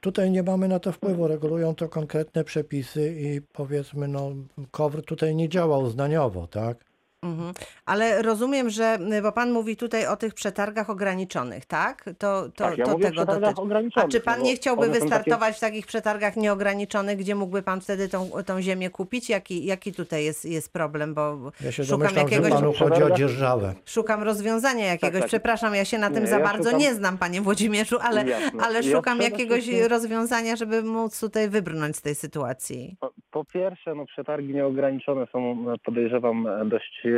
tutaj 0.00 0.30
nie 0.30 0.42
mamy 0.42 0.68
na 0.68 0.78
to 0.78 0.92
wpływu, 0.92 1.28
regulują 1.28 1.74
to 1.74 1.88
konkretne 1.88 2.44
przepisy 2.44 3.14
i 3.16 3.40
powiedzmy, 3.52 4.08
no, 4.08 4.30
KOWR 4.70 5.04
tutaj 5.04 5.34
nie 5.34 5.48
działa 5.48 5.78
uznaniowo, 5.78 6.46
tak? 6.46 6.91
Mhm. 7.22 7.52
Ale 7.86 8.22
rozumiem, 8.22 8.70
że, 8.70 8.98
bo 9.22 9.32
pan 9.32 9.50
mówi 9.52 9.76
tutaj 9.76 10.06
o 10.06 10.16
tych 10.16 10.34
przetargach 10.34 10.90
ograniczonych, 10.90 11.64
tak? 11.66 12.04
To, 12.04 12.42
to, 12.42 12.50
tak, 12.56 12.78
ja 12.78 12.84
to 12.84 12.92
mówię 12.92 13.06
o 13.06 13.10
tego 13.10 13.22
przetargach 13.22 13.40
dotyczy. 13.50 13.60
A 13.60 13.64
ograniczonych. 13.64 14.10
czy 14.10 14.20
pan 14.20 14.34
no 14.34 14.40
bo 14.40 14.46
nie 14.46 14.56
chciałby 14.56 14.82
one 14.84 14.94
są 14.94 15.00
wystartować 15.00 15.56
w 15.56 15.60
takich 15.60 15.86
przetargach 15.86 16.36
nieograniczonych, 16.36 17.18
gdzie 17.18 17.34
mógłby 17.34 17.62
pan 17.62 17.80
wtedy 17.80 18.08
tą, 18.08 18.30
tą 18.46 18.62
ziemię 18.62 18.90
kupić? 18.90 19.30
Jaki, 19.30 19.64
jaki 19.64 19.92
tutaj 19.92 20.24
jest, 20.24 20.44
jest 20.44 20.72
problem? 20.72 21.14
Bo 21.14 21.52
Ja 21.64 21.72
się 21.72 21.84
szukam 21.84 21.98
domyślam, 22.00 22.24
jakiegoś, 22.24 22.50
że 22.50 22.56
panu 22.58 22.72
chodzi 22.72 23.02
o 23.02 23.10
dzierżawę. 23.16 23.74
szukam 23.86 24.22
rozwiązania 24.22 24.84
jakiegoś. 24.86 25.20
tak. 25.20 25.28
Przepraszam, 25.28 25.74
ja 25.74 25.84
się 25.84 25.98
na 25.98 26.10
tym 26.10 26.22
Nie, 26.22 26.28
za 26.30 26.38
ja 26.38 26.44
bardzo 26.44 26.64
szukam- 26.70 26.80
nie 26.80 26.94
znam, 26.94 27.18
panie 27.18 27.40
Włodzimierzu, 27.40 27.96
ale, 28.00 28.24
Jasne. 28.26 28.62
ale 28.62 28.80
Ja 28.82 28.96
szukam 28.96 29.18
przede 29.18 29.32
jakiegoś 29.32 29.60
wszystkim- 29.62 29.86
rozwiązania, 29.86 30.56
żeby 30.56 30.82
móc 30.82 31.20
tutaj 31.20 31.48
wybrnąć 31.48 31.96
z 31.96 32.02
tej 32.02 32.14
sytuacji. 32.14 32.96
Po, 33.00 33.12
po 33.30 33.44
pierwsze, 33.44 33.94
no 33.94 34.06
przetargi 34.06 34.54
nieograniczone 34.54 35.26
są, 35.32 35.64
e, 35.72 35.78
podejrzewam, 35.84 36.46
e, 36.46 36.64
dość 36.64 37.02
e, 37.06 37.11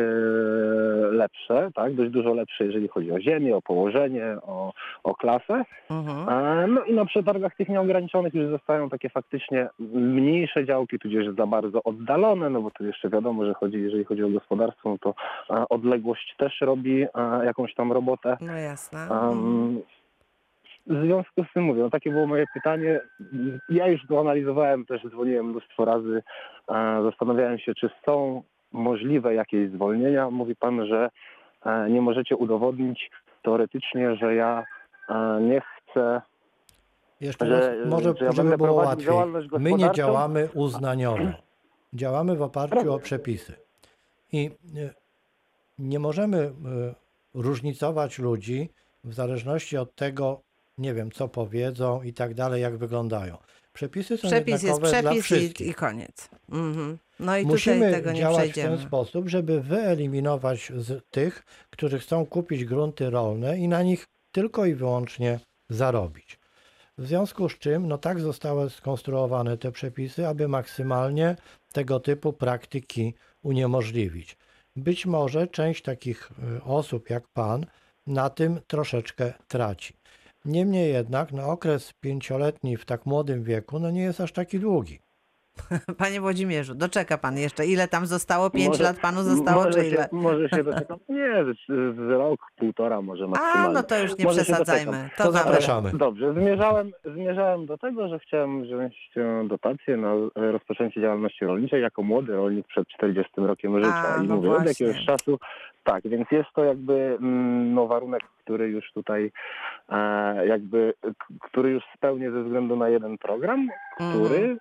lepsze, 1.11 1.71
tak? 1.75 1.95
Dość 1.95 2.11
dużo 2.11 2.35
lepsze, 2.35 2.65
jeżeli 2.65 2.89
chodzi 2.89 3.13
o 3.13 3.21
ziemię, 3.21 3.57
o 3.57 3.63
położenie, 3.63 4.27
o, 4.43 4.73
o 5.05 5.15
klasę. 5.15 5.65
Mhm. 5.91 6.29
E, 6.29 6.67
No 6.67 6.85
i 6.85 6.95
na 6.95 7.05
przetargach 7.05 7.57
tych 7.57 7.69
nieograniczonych 7.69 8.35
już 8.35 8.51
zostają 8.51 8.91
takie 8.91 9.09
faktycznie 9.09 9.69
mniejsze 9.95 10.65
działki, 10.65 10.99
tudzież 10.99 11.27
za 11.39 11.47
bardzo 11.47 11.83
oddalone, 11.83 12.51
no 12.51 12.63
bo 12.63 12.71
tu 12.71 12.87
jeszcze 12.87 13.09
wiadomo, 13.11 13.45
że 13.45 13.55
chodzi, 13.55 13.83
jeżeli 13.83 14.05
chodzi 14.05 14.25
o 14.25 14.29
gospodarstwo, 14.29 14.91
no 14.91 14.99
to 14.99 15.15
e, 15.51 15.69
odległość 15.69 16.35
też 16.39 16.61
robi 16.61 17.03
e, 17.03 17.09
jakąś 17.45 17.75
tam 17.75 17.93
robotę. 17.93 18.37
No 18.41 18.53
jasne. 18.53 18.99
Mhm. 19.03 19.81
W 20.87 21.05
związku 21.05 21.45
z 21.45 21.53
tym 21.55 21.65
mówię, 21.65 21.83
no 21.83 21.91
takie 21.91 22.11
było 22.11 22.27
moje 22.27 22.45
pytanie. 22.55 23.01
Ja 23.69 23.89
już 23.89 24.07
to 24.09 24.21
analizowałem, 24.21 24.87
też 24.87 25.03
dzwoniłem 25.11 25.47
mnóstwo 25.47 25.85
razy, 25.85 26.23
e, 26.69 27.03
zastanawiałem 27.03 27.59
się, 27.59 27.75
czy 27.75 27.91
są 28.07 28.43
możliwe 28.75 29.35
jakieś 29.35 29.71
zwolnienia. 29.71 30.31
Mówi 30.31 30.57
pan, 30.57 30.87
że 30.87 31.11
e, 31.65 31.91
nie 31.91 32.01
możecie 32.01 32.37
udowodnić 32.37 33.11
teoretycznie, 33.43 34.17
że 34.17 34.35
ja 34.35 34.65
e, 35.09 35.41
nie 35.41 35.61
chcę. 35.61 36.23
Jeszcze 37.21 37.47
Że- 37.47 37.79
raz, 37.79 37.91
może 37.91 38.15
że 38.21 38.33
żeby 38.33 38.57
było 38.57 38.73
łatwiej. 38.73 39.15
My 39.59 39.73
nie 39.73 39.91
działamy 39.95 40.49
uznaniowo. 40.55 41.25
Działamy 41.93 42.37
w 42.37 42.43
oparciu 42.43 42.93
o 42.93 42.99
przepisy. 42.99 43.55
I 44.33 44.51
e, 44.77 44.95
nie 45.79 45.99
możemy 45.99 46.53
różnicować 47.35 48.19
ludzi 48.19 48.71
w 49.05 49.15
zależności 49.15 49.77
od 49.77 49.95
tego, 49.95 50.41
nie 50.79 50.95
wiem, 50.95 51.11
co 51.11 51.29
powiedzą 51.29 52.03
i 52.03 52.13
tak 52.13 52.35
dalej, 52.35 52.63
jak 52.63 52.77
wyglądają. 52.77 53.37
Przepisy 53.75 54.17
są 54.17 54.29
Przepis 54.29 54.63
jest 54.63 54.81
przepis 54.81 55.31
i, 55.31 55.69
i 55.69 55.75
koniec. 55.75 56.29
Mhm. 56.53 56.99
No 57.21 57.37
i 57.37 57.43
tutaj 57.43 57.53
Musimy 57.53 57.91
tego 57.91 58.13
nie 58.13 58.21
działać 58.21 58.37
w 58.37 58.53
przejdziemy. 58.53 58.77
ten 58.77 58.87
sposób, 58.87 59.29
żeby 59.29 59.61
wyeliminować 59.63 60.73
z 60.77 61.05
tych, 61.11 61.45
którzy 61.71 61.99
chcą 61.99 62.27
kupić 62.27 62.65
grunty 62.65 63.11
rolne 63.11 63.59
i 63.59 63.69
na 63.69 63.83
nich 63.83 64.07
tylko 64.33 64.67
i 64.67 64.75
wyłącznie 64.75 65.41
zarobić. 65.71 66.39
W 66.99 67.07
związku 67.07 67.49
z 67.49 67.59
czym, 67.59 67.89
no 67.89 67.99
tak 67.99 68.21
zostały 68.21 68.71
skonstruowane 68.71 69.59
te 69.59 69.73
przepisy, 69.73 70.27
aby 70.27 70.49
maksymalnie 70.49 71.37
tego 71.73 72.01
typu 72.01 72.33
praktyki 72.33 73.15
uniemożliwić. 73.43 74.37
Być 74.77 75.07
może 75.07 75.47
część 75.47 75.83
takich 75.83 76.31
y, 76.59 76.63
osób 76.63 77.11
jak 77.11 77.29
pan 77.29 77.67
na 78.07 78.31
tym 78.31 78.61
troszeczkę 78.67 79.33
traci. 79.49 79.95
Niemniej 80.45 80.93
jednak, 80.93 81.33
no 81.33 81.47
okres 81.47 81.93
pięcioletni 82.01 82.77
w 82.77 82.85
tak 82.85 83.07
młodym 83.07 83.43
wieku, 83.45 83.79
no 83.79 83.91
nie 83.91 84.03
jest 84.03 84.21
aż 84.21 84.33
taki 84.33 84.59
długi. 84.59 84.99
Panie 85.99 86.21
Włodzimierzu, 86.21 86.75
doczeka 86.75 87.19
pan 87.19 87.39
jeszcze. 87.39 87.67
Ile 87.67 87.89
tam 87.89 88.07
zostało? 88.07 88.51
Pięć 88.51 88.69
Może- 88.69 88.83
lat 88.85 89.01
panu 89.01 89.23
zostało, 89.23 89.65
może 89.65 89.81
czy 89.83 89.89
ile? 89.89 90.03
Się, 90.03 90.09
może 90.13 90.49
się 90.49 90.65
doczekam. 90.65 90.99
Nie, 91.09 91.45
z, 91.45 91.57
z 91.97 92.11
rok, 92.11 92.41
półtora 92.57 93.03
może 93.03 93.25
A, 93.25 93.29
maksymalnie. 93.29 93.75
no 93.75 93.83
to 93.83 93.99
już 93.99 94.19
nie 94.19 94.25
Może 94.25 94.43
przesadzajmy. 94.43 95.11
To 95.17 95.25
To 95.25 95.33
zapraszamy. 95.33 95.91
Dobrze, 95.93 96.33
zmierzałem, 96.35 96.91
zmierzałem 97.15 97.67
do 97.67 97.79
tego, 97.79 98.09
że 98.09 98.19
chciałem 98.19 98.63
wziąć 98.63 99.11
dotację 99.49 99.97
na 99.97 100.13
rozpoczęcie 100.35 101.01
działalności 101.01 101.45
rolniczej 101.45 101.83
jako 101.83 102.03
młody 102.03 102.33
rolnik 102.33 102.67
przed 102.67 102.89
40 102.89 103.33
rokiem 103.37 103.79
życia. 103.85 104.17
I 104.25 104.29
no 104.29 104.37
mówię, 104.37 104.49
od 104.51 104.63
właśnie. 104.63 104.87
jakiegoś 104.87 105.07
czasu, 105.07 105.39
tak, 105.85 106.09
więc 106.09 106.31
jest 106.31 106.49
to 106.55 106.65
jakby 106.65 107.17
mm, 107.21 107.75
no, 107.75 107.87
warunek, 107.87 108.23
który 108.45 108.69
już 108.69 108.93
tutaj 108.93 109.33
e, 109.89 110.47
jakby, 110.47 110.95
który 111.41 111.71
już 111.71 111.85
spełnię 111.97 112.31
ze 112.31 112.43
względu 112.43 112.77
na 112.77 112.89
jeden 112.89 113.19
program, 113.19 113.69
Mhm. 114.01 114.25
który 114.25 114.59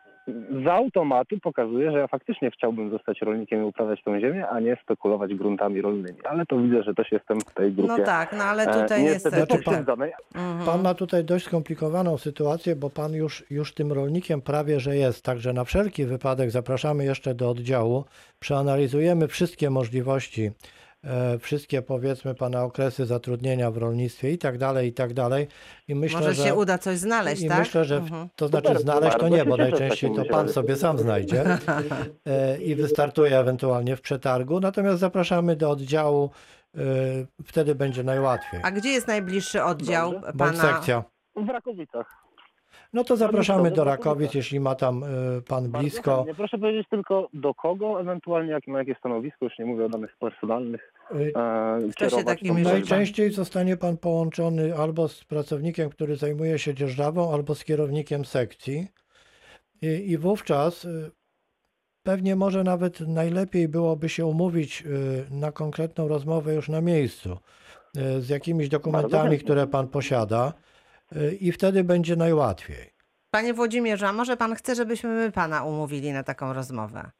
z 0.64 0.68
automatu 0.68 1.40
pokazuje, 1.40 1.92
że 1.92 1.98
ja 1.98 2.08
faktycznie 2.08 2.52
chciałbym 2.52 2.90
zostać 2.90 3.22
rolnikiem 3.22 3.62
i 3.62 3.66
uprawiać 3.66 4.04
tą 4.04 4.20
ziemię, 4.20 4.48
a 4.50 4.60
nie 4.60 4.78
spekulować 4.84 5.36
gruntami 5.36 5.82
rolnymi. 5.82 6.18
Ale 6.24 6.46
to 6.46 6.58
widzę, 6.58 6.84
że 6.84 6.94
też 6.94 7.12
jestem 7.12 7.42
w 7.42 7.54
tej 7.54 7.72
grupie. 7.72 7.94
No 7.98 8.06
tak, 8.06 8.34
no 8.38 8.44
ale 8.44 8.64
e, 8.64 8.82
tutaj 8.82 9.04
niestety 9.04 9.38
niestety. 9.38 9.64
pokrzywdzonej. 9.64 10.12
Mhm. 10.36 10.66
Pan 10.66 10.82
ma 10.82 10.94
tutaj 10.94 11.24
dość 11.24 11.46
skomplikowaną 11.46 12.18
sytuację, 12.18 12.76
bo 12.76 12.90
pan 12.90 13.14
już, 13.14 13.44
już 13.50 13.74
tym 13.74 13.92
rolnikiem 13.92 14.42
prawie 14.42 14.80
że 14.80 14.96
jest. 14.96 15.26
Także 15.26 15.54
na 15.54 15.64
wszelki 15.64 16.06
wypadek 16.06 16.52
zapraszamy 16.52 17.06
jeszcze 17.06 17.36
do 17.36 17.50
oddziału. 17.50 18.06
Przeanalizujemy 18.40 19.28
wszystkie 19.28 19.70
możliwości 19.70 20.46
e, 20.46 20.83
wszystkie 21.40 21.82
powiedzmy 21.82 22.36
pana 22.36 22.64
okresy 22.64 23.06
zatrudnienia 23.06 23.72
w 23.72 23.78
rolnictwie 23.78 24.32
i 24.32 24.38
tak 24.38 24.58
dalej, 24.58 24.88
i 24.90 24.94
tak 24.94 25.14
dalej. 25.14 25.48
I 25.88 25.96
myślę, 25.96 26.20
Może 26.20 26.34
że 26.34 26.44
się 26.44 26.56
uda 26.56 26.78
coś 26.78 26.98
znaleźć, 26.98 27.42
i 27.42 27.48
tak? 27.48 27.60
myślę, 27.60 27.86
że 27.86 28.00
w, 28.00 28.04
Mhm. 28.04 28.30
to 28.36 28.48
znaczy 28.48 28.68
Super, 28.68 28.82
znaleźć 28.82 29.18
to 29.18 29.30
nie, 29.30 29.46
bo 29.46 29.56
z 29.56 29.58
najczęściej 29.58 30.12
to 30.16 30.26
pan 30.26 30.50
sobie 30.50 30.76
sam 30.76 30.98
znajdzie 31.00 31.44
e, 32.26 32.58
i 32.58 32.76
wystartuje 32.76 33.40
ewentualnie 33.40 33.96
w 33.96 34.02
przetargu. 34.02 34.60
Natomiast 34.60 35.00
zapraszamy 35.00 35.56
do 35.56 35.70
oddziału, 35.70 36.30
e, 36.76 36.80
wtedy 37.46 37.76
będzie 37.76 38.04
najłatwiej. 38.04 38.60
A 38.64 38.72
gdzie 38.72 38.90
jest 38.90 39.08
najbliższy 39.08 39.64
oddział 39.64 40.12
Dobrze. 40.12 40.32
Bądź 40.34 40.58
pana? 40.58 40.74
sekcja. 40.74 41.04
W 41.36 41.50
Rakowicach. 41.50 42.23
No 42.94 43.04
to 43.04 43.18
zapraszamy 43.18 43.72
do 43.72 43.86
super. 43.96 44.36
jeśli 44.36 44.60
ma 44.60 44.76
tam 44.76 45.04
e, 45.04 45.08
pan 45.48 45.72
blisko. 45.72 46.16
chętnie. 46.16 46.36
Proszę 46.36 46.58
powiedzieć 46.58 46.88
tylko 46.90 47.30
do 47.34 47.54
kogo, 47.54 48.02
ewentualnie 48.02 48.52
jak, 48.52 48.68
na 48.68 48.80
jakie 48.80 48.96
stanowisko, 49.00 49.46
już 49.46 49.60
nie 49.60 49.66
mówię 49.66 49.86
o 49.86 49.90
danych 49.90 50.18
personalnych. 50.20 50.94
E, 51.12 51.34
E, 51.36 51.94
kierować 51.98 52.40
tą. 52.48 52.54
Najczęściej 52.54 53.32
zostanie 53.32 53.78
pan 53.78 53.98
połączony 53.98 54.76
albo 54.78 55.08
z 55.08 55.24
pracownikiem, 55.24 55.90
który 55.90 56.16
zajmuje 56.16 56.60
się 56.60 56.74
dzierżawą, 56.74 57.34
albo 57.34 57.56
z 57.56 57.64
kierownikiem 57.64 58.26
sekcji. 58.26 58.88
I, 59.82 60.12
i 60.12 60.18
wówczas 60.18 60.86
y, 60.86 61.12
pewnie 62.04 62.36
może 62.36 62.64
nawet 62.64 63.00
najlepiej 63.00 63.68
byłoby 63.68 64.10
się 64.10 64.26
umówić 64.26 64.84
y, 64.86 65.26
na 65.32 65.52
konkretną 65.52 66.08
rozmowę 66.08 66.54
już 66.54 66.70
na 66.70 66.82
miejscu 66.82 67.38
y, 67.98 68.22
z 68.22 68.30
jakimiś 68.30 68.70
dokumentami, 68.70 69.30
chętnie. 69.30 69.46
które 69.46 69.68
pan 69.68 69.88
posiada 69.88 70.54
i 71.40 71.52
wtedy 71.52 71.84
będzie 71.84 72.16
najłatwiej. 72.16 72.94
Panie 73.32 73.54
Włodzimierzu, 73.54 74.06
a 74.06 74.14
może 74.14 74.38
pan 74.38 74.56
chce, 74.56 74.76
żebyśmy 74.76 75.10
my 75.10 75.32
pana 75.32 75.64
umówili 75.64 76.12
na 76.12 76.24
taką 76.24 76.54
rozmowę? 76.54 77.12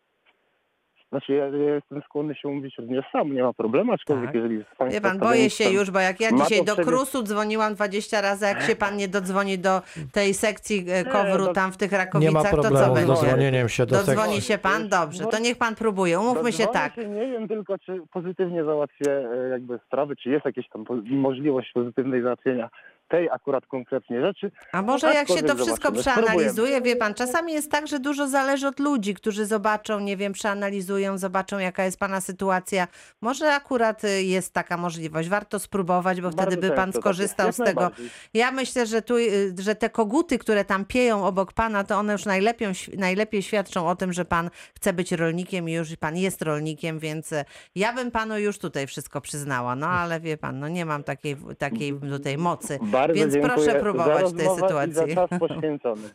Znaczy 1.10 1.34
ja, 1.34 1.48
ja 1.48 1.76
jestem 1.76 2.02
skłonny 2.06 2.36
się 2.36 2.48
umówić 2.48 2.78
również 2.78 3.06
sam, 3.12 3.34
nie 3.34 3.44
ma 3.44 3.54
problemu, 3.54 3.94
aczkolwiek 3.94 4.26
Tak. 4.26 4.36
jeżeli 4.36 4.64
Wie 4.92 5.02
pan, 5.02 5.20
boję 5.20 5.50
się 5.50 5.70
już, 5.70 5.92
bo 5.92 6.00
jak 6.00 6.20
ja 6.22 6.30
dzisiaj 6.32 6.66
do 6.66 6.76
Krusu 6.76 7.24
dzwoniłam 7.24 7.74
20 7.76 8.22
razy, 8.22 8.46
jak 8.46 8.62
się 8.62 8.76
pan 8.76 8.98
nie 8.98 9.08
dodzwoni 9.08 9.60
do 9.60 9.82
tej 10.12 10.34
sekcji 10.34 10.86
e, 10.90 11.04
Kowru 11.06 11.46
to- 11.46 11.54
tam 11.54 11.72
w 11.72 11.78
tych 11.78 11.92
Nie 11.92 11.98
Rakowicach, 11.98 12.34
ma 12.34 12.44
to 12.44 12.56
co 12.56 12.62
problemu 12.62 12.94
będzie? 12.94 13.08
dodzwonieniem 13.08 13.70
się 13.70 13.86
do 13.86 13.96
Dodzwoni 13.96 14.18
sekcji. 14.34 14.42
się 14.42 14.58
pan? 14.58 14.90
Dobrze, 14.90 15.26
to 15.26 15.40
niech 15.40 15.58
pan 15.58 15.76
próbuje. 15.76 16.20
Umówmy 16.20 16.52
się 16.52 16.68
tak. 16.68 16.96
Się, 16.96 17.08
nie 17.10 17.28
wiem 17.32 17.48
tylko, 17.48 17.78
czy 17.78 18.02
pozytywnie 18.14 18.64
załatwię 18.64 19.12
e, 19.12 19.50
jakby 19.50 19.80
sprawy, 19.88 20.16
czy 20.16 20.30
jest 20.30 20.46
jakaś 20.46 20.68
tam 20.70 20.86
możliwość 21.10 21.72
pozytywnej 21.74 22.22
załatwienia 22.24 22.70
tej 23.14 23.30
akurat 23.30 23.66
konkretnie 23.66 24.22
rzeczy. 24.22 24.52
A 24.72 24.82
może 24.82 25.14
jak 25.14 25.28
się 25.28 25.44
to 25.44 25.56
wszystko 25.56 25.90
zobaczymy. 25.90 26.02
przeanalizuje, 26.02 26.82
wie 26.82 26.96
pan, 26.96 27.14
czasami 27.14 27.54
jest 27.54 27.72
tak, 27.72 27.88
że 27.88 28.00
dużo 28.00 28.28
zależy 28.28 28.68
od 28.68 28.80
ludzi, 28.80 29.14
którzy 29.14 29.46
zobaczą, 29.46 30.00
nie 30.00 30.18
wiem, 30.18 30.34
przeanalizują, 30.34 31.18
zobaczą 31.18 31.60
jaka 31.60 31.86
jest 31.86 32.00
pana 32.00 32.22
sytuacja. 32.22 32.88
Może 33.22 33.54
akurat 33.54 34.04
y, 34.04 34.24
jest 34.24 34.54
taka 34.54 34.78
możliwość. 34.78 35.30
Warto 35.30 35.60
spróbować, 35.60 36.22
bo 36.22 36.32
wtedy 36.32 36.46
Bardzo 36.46 36.62
by 36.62 36.72
pan 36.72 36.92
tak 36.92 37.02
skorzystał 37.02 37.52
z 37.52 37.58
tego. 37.58 37.92
Ja 38.34 38.52
myślę, 38.52 38.86
że 38.86 39.02
tu, 39.02 39.18
y, 39.18 39.54
że 39.60 39.76
te 39.76 39.90
koguty, 39.90 40.38
które 40.38 40.66
tam 40.66 40.86
pieją 40.86 41.26
obok 41.26 41.54
pana, 41.54 41.84
to 41.84 41.98
one 41.98 42.14
już 42.14 42.26
najlepiej, 42.26 42.68
najlepiej 42.98 43.42
świadczą 43.42 43.88
o 43.88 43.96
tym, 43.96 44.14
że 44.14 44.26
pan 44.26 44.50
chce 44.76 44.94
być 44.94 45.12
rolnikiem 45.12 45.70
i 45.70 45.74
już 45.74 45.96
pan 45.96 46.18
jest 46.18 46.42
rolnikiem, 46.42 47.00
więc 47.00 47.32
y, 47.32 47.46
ja 47.76 47.94
bym 47.94 48.12
panu 48.12 48.38
już 48.38 48.58
tutaj 48.58 48.88
wszystko 48.88 49.22
przyznała. 49.22 49.76
No 49.76 49.88
ale 49.88 50.20
wie 50.20 50.38
pan, 50.38 50.60
no 50.60 50.68
nie 50.68 50.86
mam 50.86 51.04
takiej, 51.04 51.38
takiej 51.58 52.00
tutaj 52.00 52.38
mocy. 52.38 52.80
Bardzo 52.82 53.03
Więc 53.14 53.34
dziękuję 53.34 53.54
proszę 53.56 53.80
próbować 53.80 54.26
tej 54.38 54.48
sytuacji. 54.56 55.16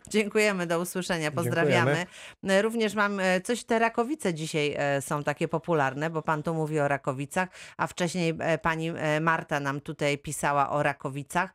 Dziękujemy, 0.09 0.66
do 0.66 0.80
usłyszenia, 0.80 1.30
pozdrawiamy. 1.30 2.07
E, 2.49 2.62
Również 2.62 2.95
mam 2.95 3.21
e, 3.21 3.40
coś, 3.40 3.64
te 3.64 3.78
Rakowice 3.78 4.35
dzisiaj 4.35 4.75
e, 4.78 5.02
są 5.02 5.23
takie 5.25 5.49
popularne, 5.49 6.11
bo 6.11 6.23
pan 6.23 6.42
tu 6.42 6.54
mówi 6.54 6.80
o 6.80 6.88
Rakowicach, 6.88 7.49
a 7.76 7.87
wcześniej 7.87 8.35
e, 8.40 8.59
pani 8.59 8.92
Marta 9.21 9.61
nam 9.61 9.80
tutaj 9.80 10.18
pisała 10.18 10.71
o 10.71 10.83
Rakowicach. 10.83 11.54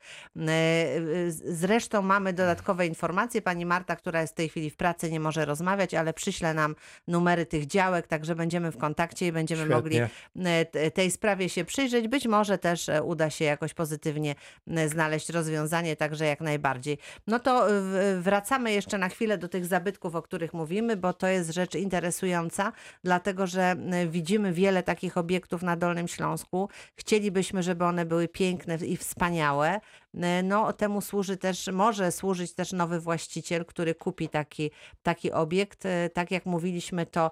Zresztą 1.29 2.01
mamy 2.01 2.33
dodatkowe 2.33 2.87
informacje. 2.87 3.41
Pani 3.41 3.65
Marta, 3.65 3.95
która 3.95 4.21
jest 4.21 4.33
w 4.33 4.35
tej 4.35 4.49
chwili 4.49 4.69
w 4.69 4.75
pracy, 4.75 5.11
nie 5.11 5.19
może 5.19 5.45
rozmawiać, 5.45 5.93
ale 5.93 6.13
przyśle 6.13 6.53
nam 6.53 6.75
numery 7.07 7.45
tych 7.45 7.65
działek, 7.67 8.07
także 8.07 8.35
będziemy 8.35 8.71
w 8.71 8.77
kontakcie 8.77 9.27
i 9.27 9.31
będziemy 9.31 9.65
mogli 9.65 9.95
Świetnie. 9.95 10.65
t- 10.65 10.91
tej 10.91 11.11
sprawie 11.11 11.49
się 11.49 11.65
przyjrzeć. 11.65 12.07
Być 12.07 12.27
może 12.27 12.57
też 12.57 12.89
uda 13.03 13.29
się 13.29 13.45
jakoś 13.45 13.73
pozytywnie 13.73 14.35
e, 14.67 14.89
znaleźć 15.13 15.29
rozwiązanie, 15.29 15.95
także 15.95 16.25
jak 16.25 16.41
najbardziej. 16.41 16.97
No 17.27 17.39
to 17.39 17.65
w- 17.69 18.19
wracamy 18.21 18.71
jeszcze 18.71 18.97
na 18.97 19.09
chwilę 19.09 19.37
do 19.37 19.47
tych 19.47 19.65
zabytków, 19.65 20.15
o 20.15 20.21
których 20.21 20.53
mówimy, 20.53 20.97
bo 20.97 21.13
to 21.13 21.27
jest 21.27 21.49
rzecz 21.53 21.75
interesująca, 21.75 22.71
dlatego 23.03 23.47
że 23.47 23.61
e, 23.91 24.07
widzimy 24.07 24.53
wiele 24.53 24.83
takich 24.83 25.17
obiektów 25.17 25.61
na 25.63 25.75
Dolnym 25.75 26.07
Śląsku. 26.07 26.69
Chcielibyśmy, 26.95 27.63
żeby 27.63 27.85
one 27.85 28.05
były 28.05 28.27
piękne 28.27 28.75
i 28.75 28.97
wspaniałe. 28.97 29.79
E, 30.21 30.43
No, 30.43 30.73
temu 30.73 31.01
służy 31.01 31.37
też, 31.37 31.67
może 31.67 32.11
służyć 32.11 32.53
też 32.53 32.71
nowy 32.71 32.99
właściciel, 32.99 33.65
który 33.65 33.95
kupi 33.95 34.29
taki, 34.29 34.71
taki 35.03 35.31
obiekt. 35.31 35.83
Tak 36.13 36.31
jak 36.31 36.45
mówiliśmy, 36.45 37.05
to 37.05 37.31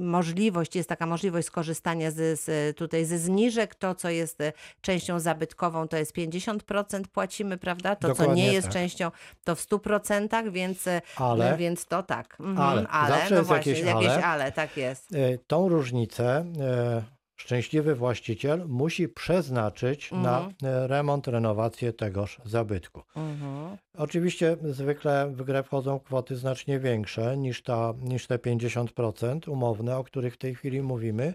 możliwość, 0.00 0.76
jest 0.76 0.88
taka 0.88 1.06
możliwość 1.06 1.46
skorzystania 1.46 2.10
z, 2.10 2.40
z, 2.40 2.76
tutaj 2.76 3.04
ze 3.04 3.18
zniżek. 3.18 3.74
To, 3.74 3.94
co 3.94 4.10
jest 4.10 4.38
częścią 4.80 5.20
zabytkową, 5.20 5.88
to 5.88 5.96
jest 5.96 6.12
50% 6.16 6.61
płacimy, 7.12 7.58
prawda? 7.58 7.96
To, 7.96 8.08
co 8.08 8.14
Dokładnie 8.14 8.42
nie 8.46 8.52
jest 8.52 8.66
tak. 8.66 8.72
częścią, 8.72 9.10
to 9.44 9.54
w 9.56 9.60
100%, 9.60 10.50
więc, 10.52 10.86
e, 10.86 11.00
Ale 11.16 11.56
więc 11.56 11.86
to 11.86 12.02
tak. 12.02 12.36
Mhm, 12.40 12.68
Ale. 12.68 12.88
ale 12.88 13.14
Zawsze 13.14 13.30
no 13.30 13.36
jest 13.36 13.48
właśnie, 13.48 13.72
jakieś 13.72 13.86
jakieś 13.86 14.08
ale. 14.08 14.24
ale, 14.24 14.52
tak 14.52 14.76
jest. 14.76 15.14
E, 15.14 15.38
Tą 15.46 15.68
różnicę 15.68 16.44
e, 16.60 17.02
szczęśliwy 17.36 17.94
właściciel 17.94 18.64
musi 18.68 19.08
przeznaczyć 19.08 20.12
na 20.12 20.38
Mhm. 20.38 20.52
e, 20.64 20.86
remont, 20.86 21.28
renowację 21.28 21.92
tegoż 21.92 22.40
zabytku. 22.44 23.02
Mhm. 23.16 23.76
Oczywiście 23.98 24.56
zwykle 24.62 25.26
w 25.30 25.42
grę 25.42 25.62
wchodzą 25.62 26.00
kwoty 26.00 26.36
znacznie 26.36 26.78
większe 26.80 27.36
niż, 27.36 27.62
ta, 27.62 27.94
niż 28.00 28.26
te 28.26 28.38
50% 28.38 29.48
umowne, 29.48 29.96
o 29.96 30.04
których 30.04 30.34
w 30.34 30.38
tej 30.38 30.54
chwili 30.54 30.82
mówimy. 30.82 31.34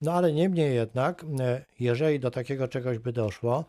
No 0.00 0.12
ale 0.12 0.32
niemniej 0.32 0.74
jednak, 0.74 1.24
jeżeli 1.80 2.20
do 2.20 2.30
takiego 2.30 2.68
czegoś 2.68 2.98
by 2.98 3.12
doszło, 3.12 3.64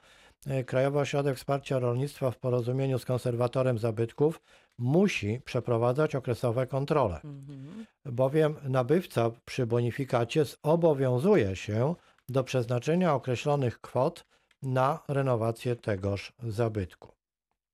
Krajowy 0.66 1.00
Ośrodek 1.00 1.38
Wsparcia 1.38 1.80
Rolnictwa 1.80 2.32
w 2.32 2.38
porozumieniu 2.38 3.00
z 3.00 3.06
konserwatorem 3.06 3.78
zabytków 3.78 4.42
musi 4.78 5.42
przeprowadzać 5.46 6.16
okresowe 6.16 6.68
kontrole 6.68 7.22
Mhm. 7.24 7.86
bowiem 8.06 8.56
nabywca 8.64 9.32
przy 9.46 9.66
bonifikacie 9.68 10.46
zobowiązuje 10.46 11.56
się 11.56 11.96
do 12.30 12.44
przeznaczenia 12.44 13.14
określonych 13.14 13.82
kwot 13.82 14.26
na 14.62 15.00
renowację 15.08 15.76
tegoż 15.76 16.34
zabytku. 16.44 17.12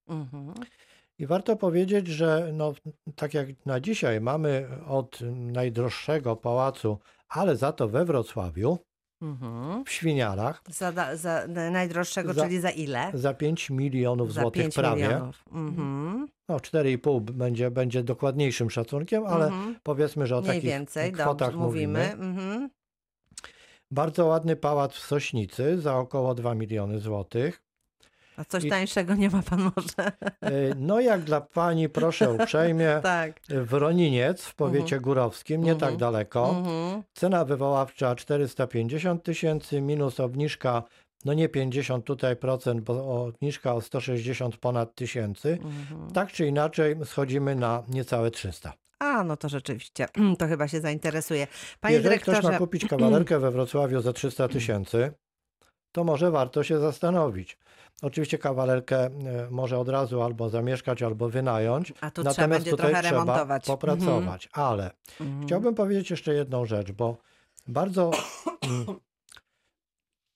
Mhm. 0.07 0.53
I 1.19 1.25
warto 1.25 1.55
powiedzieć, 1.55 2.07
że 2.07 2.49
no, 2.53 2.73
tak 3.15 3.33
jak 3.33 3.65
na 3.65 3.79
dzisiaj 3.79 4.21
mamy 4.21 4.67
od 4.87 5.19
najdroższego 5.31 6.35
pałacu, 6.35 6.97
ale 7.29 7.55
za 7.55 7.71
to 7.71 7.87
we 7.87 8.05
Wrocławiu, 8.05 8.77
Mhm. 9.29 9.85
w 9.85 9.89
Świniarach, 9.91 10.61
Za, 10.69 10.91
da- 10.91 11.15
za 11.15 11.47
najdroższego, 11.47 12.33
Za- 12.33 12.43
czyli 12.43 12.59
za 12.59 12.69
ile? 12.69 13.11
za 13.13 13.33
5 13.33 13.69
milionów 13.69 14.33
Za 14.33 14.41
złotych 14.41 14.61
5 14.61 14.75
prawie. 14.75 15.03
milionów. 15.03 15.43
Mhm. 15.51 16.27
No 16.49 16.59
4,5 16.59 17.31
będzie, 17.31 17.71
będzie 17.71 18.03
dokładniejszym 18.03 18.69
szacunkiem, 18.69 19.25
ale 19.25 19.45
Mhm. 19.45 19.75
powiedzmy, 19.83 20.27
że 20.27 20.37
o 20.37 20.41
Mniej 20.41 20.49
takich 20.49 20.63
więcej, 20.63 21.11
kwotach 21.11 21.51
dobrze, 21.51 21.57
mówimy. 21.65 21.99
mówimy. 22.17 22.27
Mhm. 22.29 22.69
Bardzo 23.91 24.25
ładny 24.25 24.55
pałac 24.55 24.93
w 24.93 24.99
Sośnicy 25.05 25.81
za 25.81 25.97
około 25.97 26.35
2 26.35 26.55
miliony 26.55 26.99
złotych. 26.99 27.61
A 28.37 28.45
coś 28.45 28.63
I- 28.63 28.69
tańszego 28.69 29.15
nie 29.15 29.29
ma 29.29 29.41
pan 29.41 29.59
może? 29.75 30.11
E, 30.41 30.75
No 30.75 30.99
jak 30.99 31.21
dla 31.21 31.41
pani, 31.41 31.89
proszę 31.89 32.31
uprzejmie, 32.33 32.99
tak. 33.03 33.39
w 33.49 33.73
Roniniec 33.73 34.41
w 34.45 34.55
powiecie 34.55 34.99
górowskim, 34.99 35.63
nie 35.63 35.71
Mhm. 35.71 35.91
tak 35.91 35.99
daleko, 35.99 36.49
Mhm. 36.57 37.03
cena 37.13 37.45
wywoławcza 37.45 38.15
450 38.15 39.23
tysięcy 39.23 39.81
minus 39.81 40.19
obniżka, 40.19 40.83
no 41.25 41.33
nie 41.33 41.49
50 41.49 42.05
tutaj 42.05 42.35
procent, 42.35 42.81
bo 42.81 43.23
obniżka 43.25 43.73
o 43.75 43.81
160 43.81 44.57
ponad 44.57 44.95
tysięcy. 44.95 45.57
Mhm. 45.63 46.11
Tak 46.11 46.31
czy 46.31 46.47
inaczej 46.47 46.95
schodzimy 47.05 47.55
na 47.55 47.83
niecałe 47.87 48.31
300. 48.31 48.73
A, 48.99 49.23
no 49.23 49.37
to 49.37 49.49
rzeczywiście, 49.49 50.07
to 50.39 50.47
chyba 50.47 50.67
się 50.67 50.79
zainteresuje. 50.81 51.47
Panie 51.81 51.93
Jeżeli 51.95 52.09
dyrektorze, 52.09 52.39
ktoś 52.39 52.51
ma 52.51 52.57
kupić 52.57 52.85
kawalerkę 52.89 53.39
we 53.39 53.51
Wrocławiu 53.51 54.01
za 54.01 54.13
300 54.13 54.47
tysięcy, 54.47 55.11
to 55.95 56.03
może 56.03 56.31
warto 56.31 56.63
się 56.63 56.79
zastanowić. 56.79 57.57
Oczywiście 58.01 58.37
kawalerkę 58.37 59.05
e, 59.05 59.11
może 59.51 59.79
od 59.79 59.89
razu 59.89 60.21
albo 60.21 60.49
zamieszkać, 60.49 61.03
albo 61.03 61.29
wynająć. 61.29 61.93
a 62.01 62.11
tu 62.11 62.21
trzeba 62.21 62.29
Natomiast 62.29 62.49
będzie 62.49 62.71
tutaj 62.71 62.91
trochę 62.91 63.03
trzeba 63.03 63.19
remontować. 63.19 63.65
popracować. 63.65 64.49
Ale 64.53 64.91
Mhm. 65.21 65.43
chciałbym 65.45 65.75
powiedzieć 65.75 66.09
jeszcze 66.11 66.33
jedną 66.33 66.65
rzecz, 66.65 66.91
bo 66.91 67.17
bardzo 67.67 68.11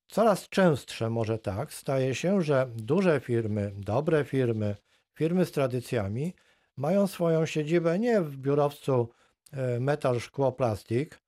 coraz 0.07 0.49
częstsze 0.49 1.09
może 1.09 1.39
tak 1.39 1.73
staje 1.73 2.15
się, 2.15 2.41
że 2.41 2.67
duże 2.75 3.19
firmy, 3.19 3.71
dobre 3.77 4.25
firmy, 4.25 4.75
firmy 5.13 5.45
z 5.45 5.51
tradycjami 5.51 6.33
mają 6.77 7.07
swoją 7.07 7.45
siedzibę 7.45 7.99
nie 7.99 8.21
w 8.21 8.37
biurowcu 8.37 9.09
e, 9.53 9.79
metal, 9.79 10.19
szkło, 10.19 10.51
plastik, 10.51 11.19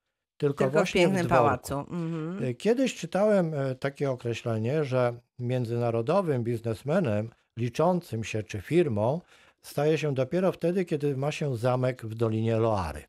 tylko, 0.41 0.57
Tylko 0.57 0.69
w 0.69 0.73
właśnie 0.73 1.01
pięknym 1.01 1.25
w 1.25 1.29
pałacu. 1.29 1.79
Mhm. 1.79 2.43
Y, 2.43 2.53
Kiedyś 2.55 2.95
czytałem 2.95 3.53
e, 3.53 3.75
takie 3.75 4.11
określenie, 4.11 4.83
że 4.83 5.13
międzynarodowym 5.39 6.43
biznesmenem 6.43 7.29
liczącym 7.57 8.23
się 8.23 8.43
czy 8.43 8.61
firmą 8.61 9.21
staje 9.61 9.97
się 9.97 10.13
dopiero 10.13 10.51
wtedy, 10.51 10.85
kiedy 10.85 11.17
ma 11.17 11.31
się 11.31 11.57
zamek 11.57 12.05
w 12.05 12.15
Dolinie 12.15 12.57
Loary 12.57 13.03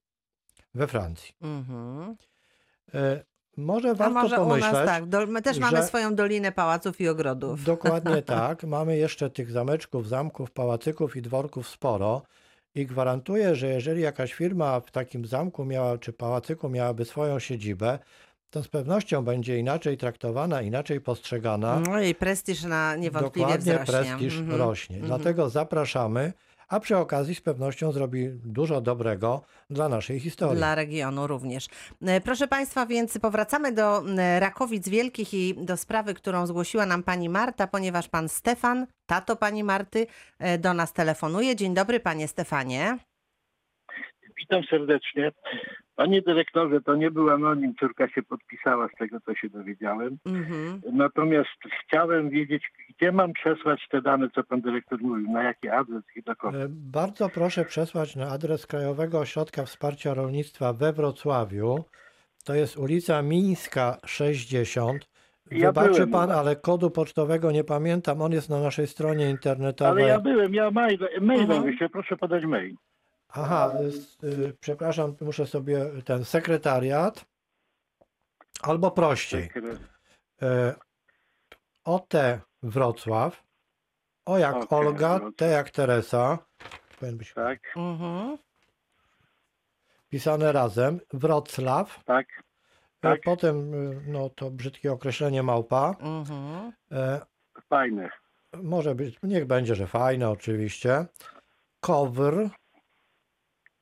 we 0.75 0.87
Francji. 0.87 1.35
Mhm. 1.43 2.17
E, 2.95 3.25
Może 3.57 3.91
A 3.91 3.95
warto 3.95 4.15
może 4.15 4.37
u 4.41 4.45
pomyśleć. 4.45 4.73
nas 4.73 4.87
tak. 4.87 5.07
Do, 5.07 5.27
my 5.27 5.43
też 5.43 5.59
mamy 5.59 5.83
swoją 5.83 6.15
dolinę 6.15 6.53
pałaców 6.53 7.01
i 7.01 7.09
ogrodów. 7.09 7.65
Dokładnie 7.65 8.23
tak. 8.39 8.65
Mamy 8.65 8.97
jeszcze 8.97 9.31
tych 9.31 9.51
zameczków, 9.51 10.09
zamków, 10.09 10.51
pałacyków 10.51 11.17
i 11.17 11.23
dworków 11.23 11.69
sporo. 11.69 12.23
I 12.75 12.87
gwarantuję, 12.87 13.55
że 13.55 13.67
jeżeli 13.69 14.03
jakaś 14.03 14.33
firma 14.35 14.81
w 14.81 14.91
takim 14.91 15.27
zamku 15.27 15.65
miała, 15.65 15.99
czy 15.99 16.13
pałacyku 16.13 16.69
miałaby 16.69 17.05
swoją 17.05 17.39
siedzibę, 17.39 17.99
to 18.51 18.63
z 18.63 18.69
pewnością 18.69 19.25
będzie 19.25 19.59
inaczej 19.59 19.97
traktowana, 19.97 20.63
inaczej 20.63 21.01
postrzegana. 21.01 21.81
No 21.81 22.01
i 22.01 22.15
prestiż 22.15 22.63
na 22.65 22.97
niewątpliwie 22.97 23.47
Dokładnie 23.47 23.73
wzrośnie. 23.79 23.93
prestiż 24.17 24.39
Mhm. 24.39 24.59
rośnie. 24.61 24.97
Dlatego 25.01 25.51
zapraszamy, 25.51 26.33
a 26.73 26.81
przy 26.81 26.97
okazji 26.97 27.35
z 27.35 27.41
pewnością 27.41 27.93
zrobi 27.93 28.29
dużo 28.45 28.81
dobrego 28.81 29.43
dla 29.71 29.89
naszej 29.89 30.21
historii. 30.21 30.57
Dla 30.57 30.75
regionu 30.75 31.27
również. 31.27 31.69
E, 32.03 32.21
Proszę 32.21 32.49
Państwa, 32.49 32.87
więc 32.87 33.19
powracamy 33.19 33.73
do 33.73 34.03
Rakowic 34.39 34.89
Wielkich 34.89 35.35
i 35.35 35.55
do 35.55 35.77
sprawy, 35.77 36.15
którą 36.15 36.47
zgłosiła 36.47 36.87
nam 36.87 37.03
pani 37.03 37.29
Marta, 37.29 37.67
ponieważ 37.67 38.09
pan 38.09 38.29
Stefan, 38.29 38.87
tato 39.07 39.37
pani 39.37 39.65
Marty, 39.65 40.07
e, 40.39 40.59
do 40.59 40.75
nas 40.75 40.93
telefonuje. 40.93 41.57
Dzień 41.57 41.75
dobry, 41.75 42.01
panie 42.01 42.29
Stefanie. 42.29 42.99
Witam 44.37 44.63
serdecznie. 44.71 45.33
Panie 45.97 46.23
dyrektorze, 46.23 46.81
to 46.81 46.95
nie 46.97 47.11
był 47.11 47.31
anonim, 47.31 47.75
córka 47.81 48.09
się 48.09 48.23
podpisała 48.23 48.89
z 48.89 48.99
tego, 48.99 49.21
co 49.21 49.35
się 49.35 49.49
dowiedziałem. 49.49 50.19
Mhm. 50.27 50.81
Natomiast 50.93 51.49
chciałem 51.83 52.31
wiedzieć, 52.31 52.63
gdzie 52.89 53.13
mam 53.13 53.33
przesłać 53.33 53.87
te 53.91 54.03
dane, 54.03 54.29
co 54.35 54.45
pan 54.45 54.61
dyrektor 54.61 55.03
mówił, 55.03 55.31
na 55.31 55.43
jaki 55.43 55.69
adres 55.69 56.03
i 56.17 56.23
do 56.23 56.37
kogo. 56.37 56.59
E, 56.63 56.67
Bardzo 56.69 57.29
proszę 57.29 57.65
przesłać 57.65 58.17
na 58.17 58.29
adres 58.29 58.67
Krajowego 58.67 59.19
Ośrodka 59.19 59.65
Wsparcia 59.65 60.15
Rolnictwa 60.15 60.73
we 60.73 60.93
Wrocławiu. 60.93 61.85
To 62.45 62.55
jest 62.55 62.77
ulica 62.77 63.23
Mińska 63.23 63.97
60. 64.07 65.09
Ja 65.51 65.73
Wybaczy 65.73 66.05
u 66.05 66.09
pan, 66.09 66.31
ale 66.31 66.57
kodu 66.57 66.91
pocztowego 66.91 67.53
nie 67.53 67.65
pamiętam. 67.65 68.23
On 68.23 68.33
jest 68.33 68.51
na 68.51 68.61
naszej 68.61 68.87
stronie 68.87 69.25
Ale 69.25 69.31
internetowej. 69.31 70.07
ja 70.07 70.21
byłem, 70.21 70.55
ja 70.55 70.71
mail, 70.71 70.99
mailem 71.21 71.51
Mhm. 71.51 71.91
proszę 71.93 72.17
podać 72.17 72.45
mail. 72.45 72.75
Aha, 73.35 73.73
y, 74.25 74.57
przepraszam, 74.61 75.15
muszę 75.21 75.47
sobie 75.47 75.91
ten 76.05 76.25
sekretariat. 76.25 77.25
Albo 78.63 78.91
prościej. 78.91 79.51
E, 80.43 80.75
OT 81.85 82.13
Wrocław. 82.63 83.43
O 84.27 84.39
jak 84.39 84.57
Okej, 84.57 84.79
Olga, 84.79 85.09
Wrocław. 85.19 85.35
T 85.37 85.47
jak 85.47 85.71
Teresa. 85.71 86.39
Powinien 86.99 87.19
być 87.19 87.35
Tak, 87.35 87.59
Mhm. 87.77 88.39
pisane 90.09 90.53
razem. 90.53 91.01
Wrocław. 91.13 92.05
tak, 92.05 92.27
E, 92.39 92.43
Tak. 93.01 93.21
Potem 93.25 93.75
y, 93.75 94.03
no, 94.07 94.31
to 94.31 94.51
brzydkie 94.51 94.93
określenie 94.93 95.43
małpa. 95.43 95.95
Mhm. 96.01 96.73
E, 96.93 97.21
fajne. 97.69 98.11
może 98.63 98.95
być, 98.95 99.19
niech 99.23 99.45
będzie, 99.47 99.75
że 99.75 99.87
fajne 99.87 100.31
oczywiście. 100.31 101.07
Kowr. 101.81 102.49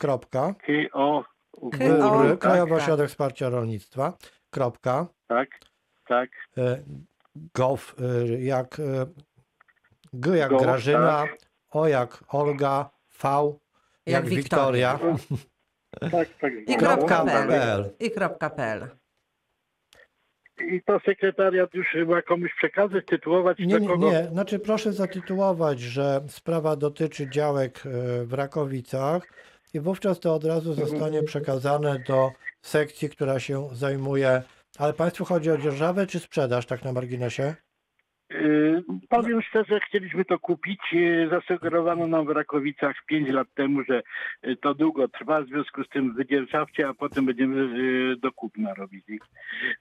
Kropka. 0.01 0.55
K, 0.67 0.73
O, 0.93 1.25
U, 1.61 1.71
K, 1.71 1.79
o, 1.85 2.19
Wyry, 2.19 2.31
tak, 2.31 2.39
Krajowy 2.39 2.71
tak. 2.71 2.79
Ośrodek 2.83 3.09
Wsparcia 3.09 3.49
Rolnictwa. 3.49 4.13
Kropka. 4.51 5.07
tak, 5.29 5.49
tak, 6.09 6.31
E, 6.59 6.83
Gov 7.55 7.95
y, 8.01 8.41
jak 8.43 8.79
y, 8.79 8.83
G 10.13 10.37
jak 10.37 10.51
Grażyna, 10.59 11.23
tak. 11.23 11.37
O 11.71 11.87
jak 11.89 12.25
Olga, 12.29 12.91
V 13.23 13.29
jak, 13.29 13.55
Jak 14.07 14.25
Wiktoria. 14.29 14.99
tak, 16.11 16.29
tak. 16.41 16.53
I 16.67 16.77
kropka 16.77 17.25
PL. 17.25 17.91
I 18.01 18.11
kropka 18.11 18.51
PL. 18.51 18.87
I 20.61 20.83
to 20.83 21.01
sekretariat 21.01 21.75
już 21.75 21.87
ma 22.09 22.23
komuś 22.23 22.51
przekazać, 22.55 23.07
tytułować, 23.07 23.59
Nie, 23.59 23.67
nie, 23.67 23.89
kogo? 23.89 24.11
nie, 24.11 24.25
znaczy 24.25 24.59
proszę 24.59 24.93
zatytułować, 24.93 25.81
że 25.81 26.21
sprawa 26.29 26.77
dotyczy 26.77 27.31
działek 27.31 27.79
e, 27.87 27.91
w 28.25 28.33
Rakowicach 28.33 29.23
i 29.75 29.81
wówczas 29.81 30.21
to 30.21 30.35
od 30.35 30.45
razu 30.45 30.75
zostanie 30.75 31.23
przekazane 31.23 31.99
do 32.09 32.31
sekcji, 32.63 33.11
która 33.11 33.41
się 33.41 33.69
zajmuje. 33.73 34.43
Ale 34.79 34.93
Państwu 34.93 35.25
chodzi 35.25 35.51
o 35.51 35.59
dzierżawę 35.59 36.07
czy 36.07 36.21
sprzedaż, 36.21 36.67
tak 36.67 36.85
na 36.85 36.93
marginesie? 36.93 37.55
Yy, 38.31 38.83
Powiem 39.09 39.43
szczerze, 39.43 39.81
chcieliśmy 39.89 40.25
to 40.25 40.39
kupić. 40.39 40.81
Yy, 40.93 41.29
Zasugerowano 41.31 42.07
nam 42.07 42.27
w 42.27 42.31
Rakowicach 42.31 42.97
5 43.07 43.29
lat 43.31 43.49
temu, 43.55 43.83
że 43.89 44.03
yy, 44.43 44.57
to 44.57 44.75
długo 44.75 45.09
trwa, 45.09 45.43
w 45.43 45.47
związku 45.47 45.85
z 45.85 45.89
tym 45.89 46.15
wydzierżawcie, 46.15 46.89
a 46.89 46.95
potem 46.95 47.27
będziemy 47.27 47.69
do 48.17 48.33
kupna 48.33 48.75
robić. 48.75 49.05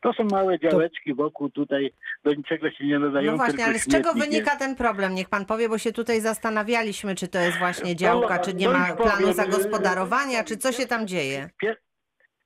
To 0.02 0.14
są 0.14 0.24
małe 0.24 0.60
działeczki 0.60 1.14
wokół 1.14 1.50
tutaj, 1.50 1.92
do 2.24 2.34
niczego 2.34 2.72
się 2.72 2.86
nie 2.88 3.00
nadają. 3.00 3.32
No 3.32 3.38
właśnie, 3.38 3.66
ale 3.66 3.80
z 3.80 3.88
czego 3.88 4.14
wynika 4.14 4.56
ten 4.56 4.76
problem? 4.76 5.16
Niech 5.16 5.30
pan 5.30 5.46
powie, 5.46 5.70
bo 5.70 5.78
się 5.78 5.92
tutaj 5.92 6.22
zastanawialiśmy, 6.22 7.16
czy 7.16 7.28
to 7.28 7.40
jest 7.40 7.58
właśnie 7.58 7.96
działka, 7.96 8.40
czy 8.40 8.54
nie 8.54 8.66
no 8.66 8.72
ma 8.74 8.86
powiem, 8.96 8.98
planu 9.18 9.34
zagospodarowania, 9.34 10.44
czy 10.44 10.58
co 10.58 10.72
się 10.72 10.86
tam 10.86 11.08
dzieje. 11.08 11.50
Pier- 11.64 11.76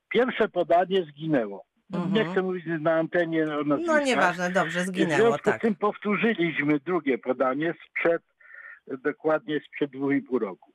Pierwsze 0.09 0.49
podanie 0.49 1.03
zginęło. 1.03 1.65
Mhm. 1.93 2.13
Nie 2.13 2.25
chcę 2.25 2.41
mówić 2.41 2.65
na 2.79 2.93
antenie 2.93 3.43
o 3.43 3.47
No 3.47 3.63
nazwiskach. 3.63 4.05
nieważne, 4.05 4.51
dobrze, 4.51 4.79
W 4.79 4.83
zginęło, 4.83 5.15
związku 5.29 5.43
tak. 5.49 5.57
z 5.59 5.61
tym 5.61 5.75
powtórzyliśmy 5.75 6.79
drugie 6.79 7.17
podanie 7.17 7.73
sprzed, 7.89 8.21
dokładnie 9.03 9.59
sprzed 9.67 9.91
dwóch 9.91 10.13
i 10.13 10.21
pół 10.21 10.39
roku. 10.39 10.73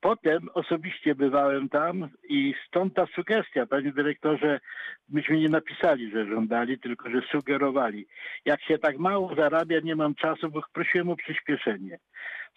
Potem 0.00 0.48
osobiście 0.54 1.14
bywałem 1.14 1.68
tam 1.68 2.08
i 2.28 2.54
stąd 2.66 2.94
ta 2.94 3.06
sugestia, 3.06 3.66
panie 3.66 3.92
dyrektorze, 3.92 4.60
myśmy 5.08 5.36
nie 5.36 5.48
napisali, 5.48 6.10
że 6.10 6.26
żądali, 6.26 6.78
tylko 6.78 7.10
że 7.10 7.20
sugerowali. 7.32 8.06
Jak 8.44 8.62
się 8.62 8.78
tak 8.78 8.98
mało 8.98 9.34
zarabia, 9.34 9.80
nie 9.80 9.96
mam 9.96 10.14
czasu, 10.14 10.50
bo 10.50 10.60
prosiłem 10.72 11.08
o 11.08 11.16
przyspieszenie. 11.16 11.98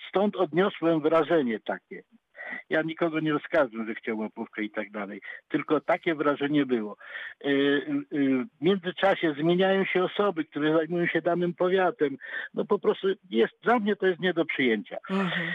Stąd 0.09 0.35
odniosłem 0.35 1.01
wrażenie 1.01 1.59
takie. 1.59 2.03
Ja 2.69 2.81
nikogo 2.81 3.19
nie 3.19 3.35
oskarżę, 3.35 3.85
że 3.87 3.95
chciał 3.95 4.17
łapówkę 4.19 4.63
i 4.63 4.69
tak 4.69 4.91
dalej. 4.91 5.21
Tylko 5.49 5.81
takie 5.81 6.15
wrażenie 6.15 6.65
było. 6.65 6.97
Y, 7.45 7.49
y, 7.49 8.45
W 8.59 8.61
międzyczasie 8.61 9.33
zmieniają 9.33 9.85
się 9.85 10.03
osoby, 10.03 10.45
które 10.45 10.73
zajmują 10.73 11.07
się 11.07 11.21
danym 11.21 11.53
powiatem. 11.53 12.17
No 12.53 12.65
po 12.65 12.79
prostu 12.79 13.07
jest, 13.29 13.53
dla 13.63 13.79
mnie 13.79 13.95
to 13.95 14.07
jest 14.07 14.19
nie 14.19 14.33
do 14.33 14.45
przyjęcia. 14.45 14.97
Mhm. 15.09 15.51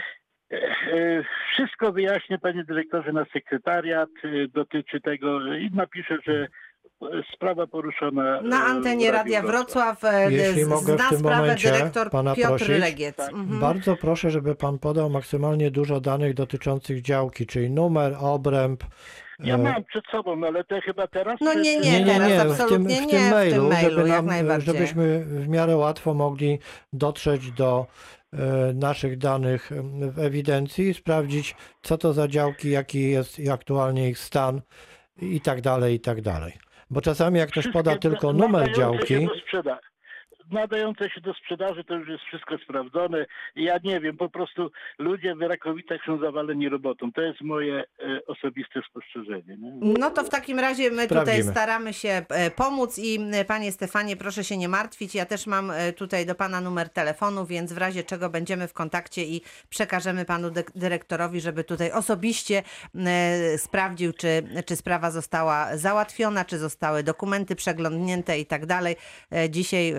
E, 0.51 0.55
e, 0.93 1.23
Wszystko 1.53 1.91
wyjaśnię, 1.91 2.37
panie 2.37 2.63
dyrektorze, 2.63 3.13
na 3.13 3.25
sekretariat. 3.25 4.09
e, 4.23 4.47
Dotyczy 4.47 5.01
tego 5.01 5.53
i 5.55 5.69
napiszę, 5.73 6.17
że 6.25 6.33
e, 6.33 6.47
sprawa 7.33 7.67
poruszona. 7.67 8.41
Na 8.41 8.57
e, 8.57 8.59
antenie 8.63 9.11
w 9.11 9.13
Radiu 9.13 9.33
Radia 9.35 9.51
Wrocław 9.51 10.03
e, 10.03 10.31
Jeśli 10.31 10.63
z- 10.63 10.67
mogę 10.67 10.93
w 10.95 10.99
zna 10.99 11.09
tym 11.09 11.19
sprawę 11.19 11.37
momencie 11.41 11.71
dyrektor 11.71 12.09
pana 12.09 12.35
Piotr 12.35 12.47
prosić? 12.47 12.67
Legiec. 12.79 13.15
Tak. 13.15 13.29
Mhm. 13.33 13.59
Bardzo 13.59 13.95
proszę, 13.95 14.31
żeby 14.31 14.55
Pan 14.55 14.79
podał 14.79 15.09
maksymalnie 15.09 15.71
dużo 15.71 16.01
danych 16.01 16.33
dotyczących 16.33 17.01
działki, 17.01 17.45
czyli 17.45 17.69
numer, 17.69 18.15
obręb. 18.19 18.83
Ja 19.39 19.55
e, 19.55 19.57
mam 19.57 19.83
przed 19.83 20.05
sobą, 20.11 20.47
ale 20.47 20.63
te 20.63 20.81
chyba 20.81 21.07
teraz. 21.07 21.37
No 21.41 21.53
nie, 21.53 21.81
czy- 21.81 21.87
nie, 21.89 22.05
teraz 22.05 22.31
w 22.31 22.31
tym, 22.31 22.51
absolutnie 22.51 22.95
w 22.95 23.01
nie, 23.01 23.07
tym 23.07 23.07
w 23.07 23.11
tym 23.11 23.29
mailu, 23.29 23.69
mailu, 23.69 23.89
żeby 23.89 24.09
jak 24.09 24.17
nam, 24.17 24.25
najbardziej. 24.25 24.73
żebyśmy 24.73 25.25
w 25.25 25.47
miarę 25.47 25.75
łatwo 25.77 26.13
mogli 26.13 26.59
dotrzeć 26.93 27.51
do 27.51 27.85
e, 28.33 28.37
naszych 28.73 29.17
danych 29.17 29.69
w 30.11 30.19
ewidencji, 30.19 30.93
sprawdzić 30.93 31.55
co 31.81 31.97
to 31.97 32.13
za 32.13 32.27
działki, 32.27 32.69
jaki 32.69 33.09
jest 33.09 33.39
i 33.39 33.49
aktualnie 33.49 34.09
ich 34.09 34.19
stan 34.19 34.61
i 35.21 35.41
tak 35.41 35.61
dalej, 35.61 35.95
i 35.95 35.99
tak 35.99 36.21
dalej. 36.21 36.53
Bo 36.89 37.01
czasami 37.01 37.39
jak 37.39 37.51
ktoś 37.51 37.67
poda 37.67 37.95
tylko 37.95 38.33
numer 38.33 38.75
działki, 38.75 39.27
Nadające 40.51 41.09
się 41.09 41.21
do 41.21 41.33
sprzedaży 41.33 41.83
to 41.83 41.93
już 41.95 42.09
jest 42.09 42.23
wszystko 42.23 42.57
sprawdzone. 42.57 43.25
Ja 43.55 43.77
nie 43.83 43.99
wiem, 43.99 44.17
po 44.17 44.29
prostu 44.29 44.71
ludzie 44.97 45.35
w 45.35 45.41
Rakowicach 45.41 45.99
są 46.05 46.19
zawaleni 46.19 46.69
robotą. 46.69 47.11
To 47.11 47.21
jest 47.21 47.41
moje 47.41 47.79
e, 47.79 47.85
osobiste 48.27 48.81
spostrzeżenie. 48.89 49.57
Nie? 49.57 49.71
No 49.99 50.09
to 50.11 50.23
w 50.23 50.29
takim 50.29 50.59
razie 50.59 50.91
my 50.91 51.07
tutaj 51.07 51.23
Sprawdzimy. 51.25 51.51
staramy 51.51 51.93
się 51.93 52.09
e, 52.29 52.51
pomóc 52.51 52.99
i 52.99 53.19
e, 53.33 53.45
panie 53.45 53.71
Stefanie, 53.71 54.15
proszę 54.17 54.43
się 54.43 54.57
nie 54.57 54.69
martwić. 54.69 55.15
Ja 55.15 55.25
też 55.25 55.47
mam 55.47 55.71
e, 55.71 55.93
tutaj 55.93 56.25
do 56.25 56.35
pana 56.35 56.61
numer 56.61 56.89
telefonu, 56.89 57.45
więc 57.45 57.73
w 57.73 57.77
razie 57.77 58.03
czego 58.03 58.29
będziemy 58.29 58.67
w 58.67 58.73
kontakcie 58.73 59.23
i 59.23 59.41
przekażemy 59.69 60.25
panu 60.25 60.51
dy- 60.51 60.63
dyrektorowi, 60.75 61.41
żeby 61.41 61.63
tutaj 61.63 61.91
osobiście 61.91 62.63
e, 62.95 63.57
sprawdził, 63.57 64.13
czy, 64.13 64.43
czy 64.65 64.75
sprawa 64.75 65.11
została 65.11 65.77
załatwiona, 65.77 66.45
czy 66.45 66.57
zostały 66.57 67.03
dokumenty 67.03 67.55
przeglądnięte 67.55 68.39
i 68.39 68.45
tak 68.45 68.65
dalej. 68.65 68.95
Dzisiaj 69.49 69.93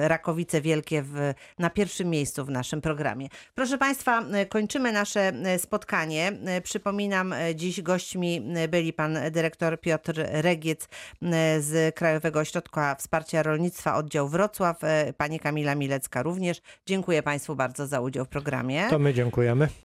Rakowice 0.00 0.60
Wielkie 0.60 1.02
w, 1.02 1.34
na 1.58 1.70
pierwszym 1.70 2.10
miejscu 2.10 2.44
w 2.44 2.50
naszym 2.50 2.80
programie. 2.80 3.28
Proszę 3.54 3.78
Państwa, 3.78 4.22
e, 4.22 4.46
kończymy 4.46 4.92
nasze 4.92 5.20
e, 5.20 5.58
spotkanie. 5.58 6.32
E, 6.46 6.60
Przypominam, 6.60 7.34
dziś 7.54 7.82
gośćmi 7.82 8.42
byli 8.68 8.92
pan 8.92 9.18
dyrektor 9.30 9.80
Piotr 9.80 10.26
Regiec 10.30 10.88
z 11.58 11.94
Krajowego 11.94 12.40
Ośrodka 12.40 12.94
Wsparcia 12.94 13.42
Rolnictwa 13.42 13.96
Oddział 13.96 14.28
Wrocław, 14.28 14.80
pani 15.16 15.40
Kamila 15.40 15.74
Milecka 15.74 16.22
również. 16.22 16.62
Dziękuję 16.86 17.22
Państwu 17.22 17.56
bardzo 17.56 17.86
za 17.86 18.00
udział 18.00 18.24
w 18.24 18.28
programie. 18.28 18.86
To 18.90 18.98
my 18.98 19.14
dziękujemy. 19.14 19.68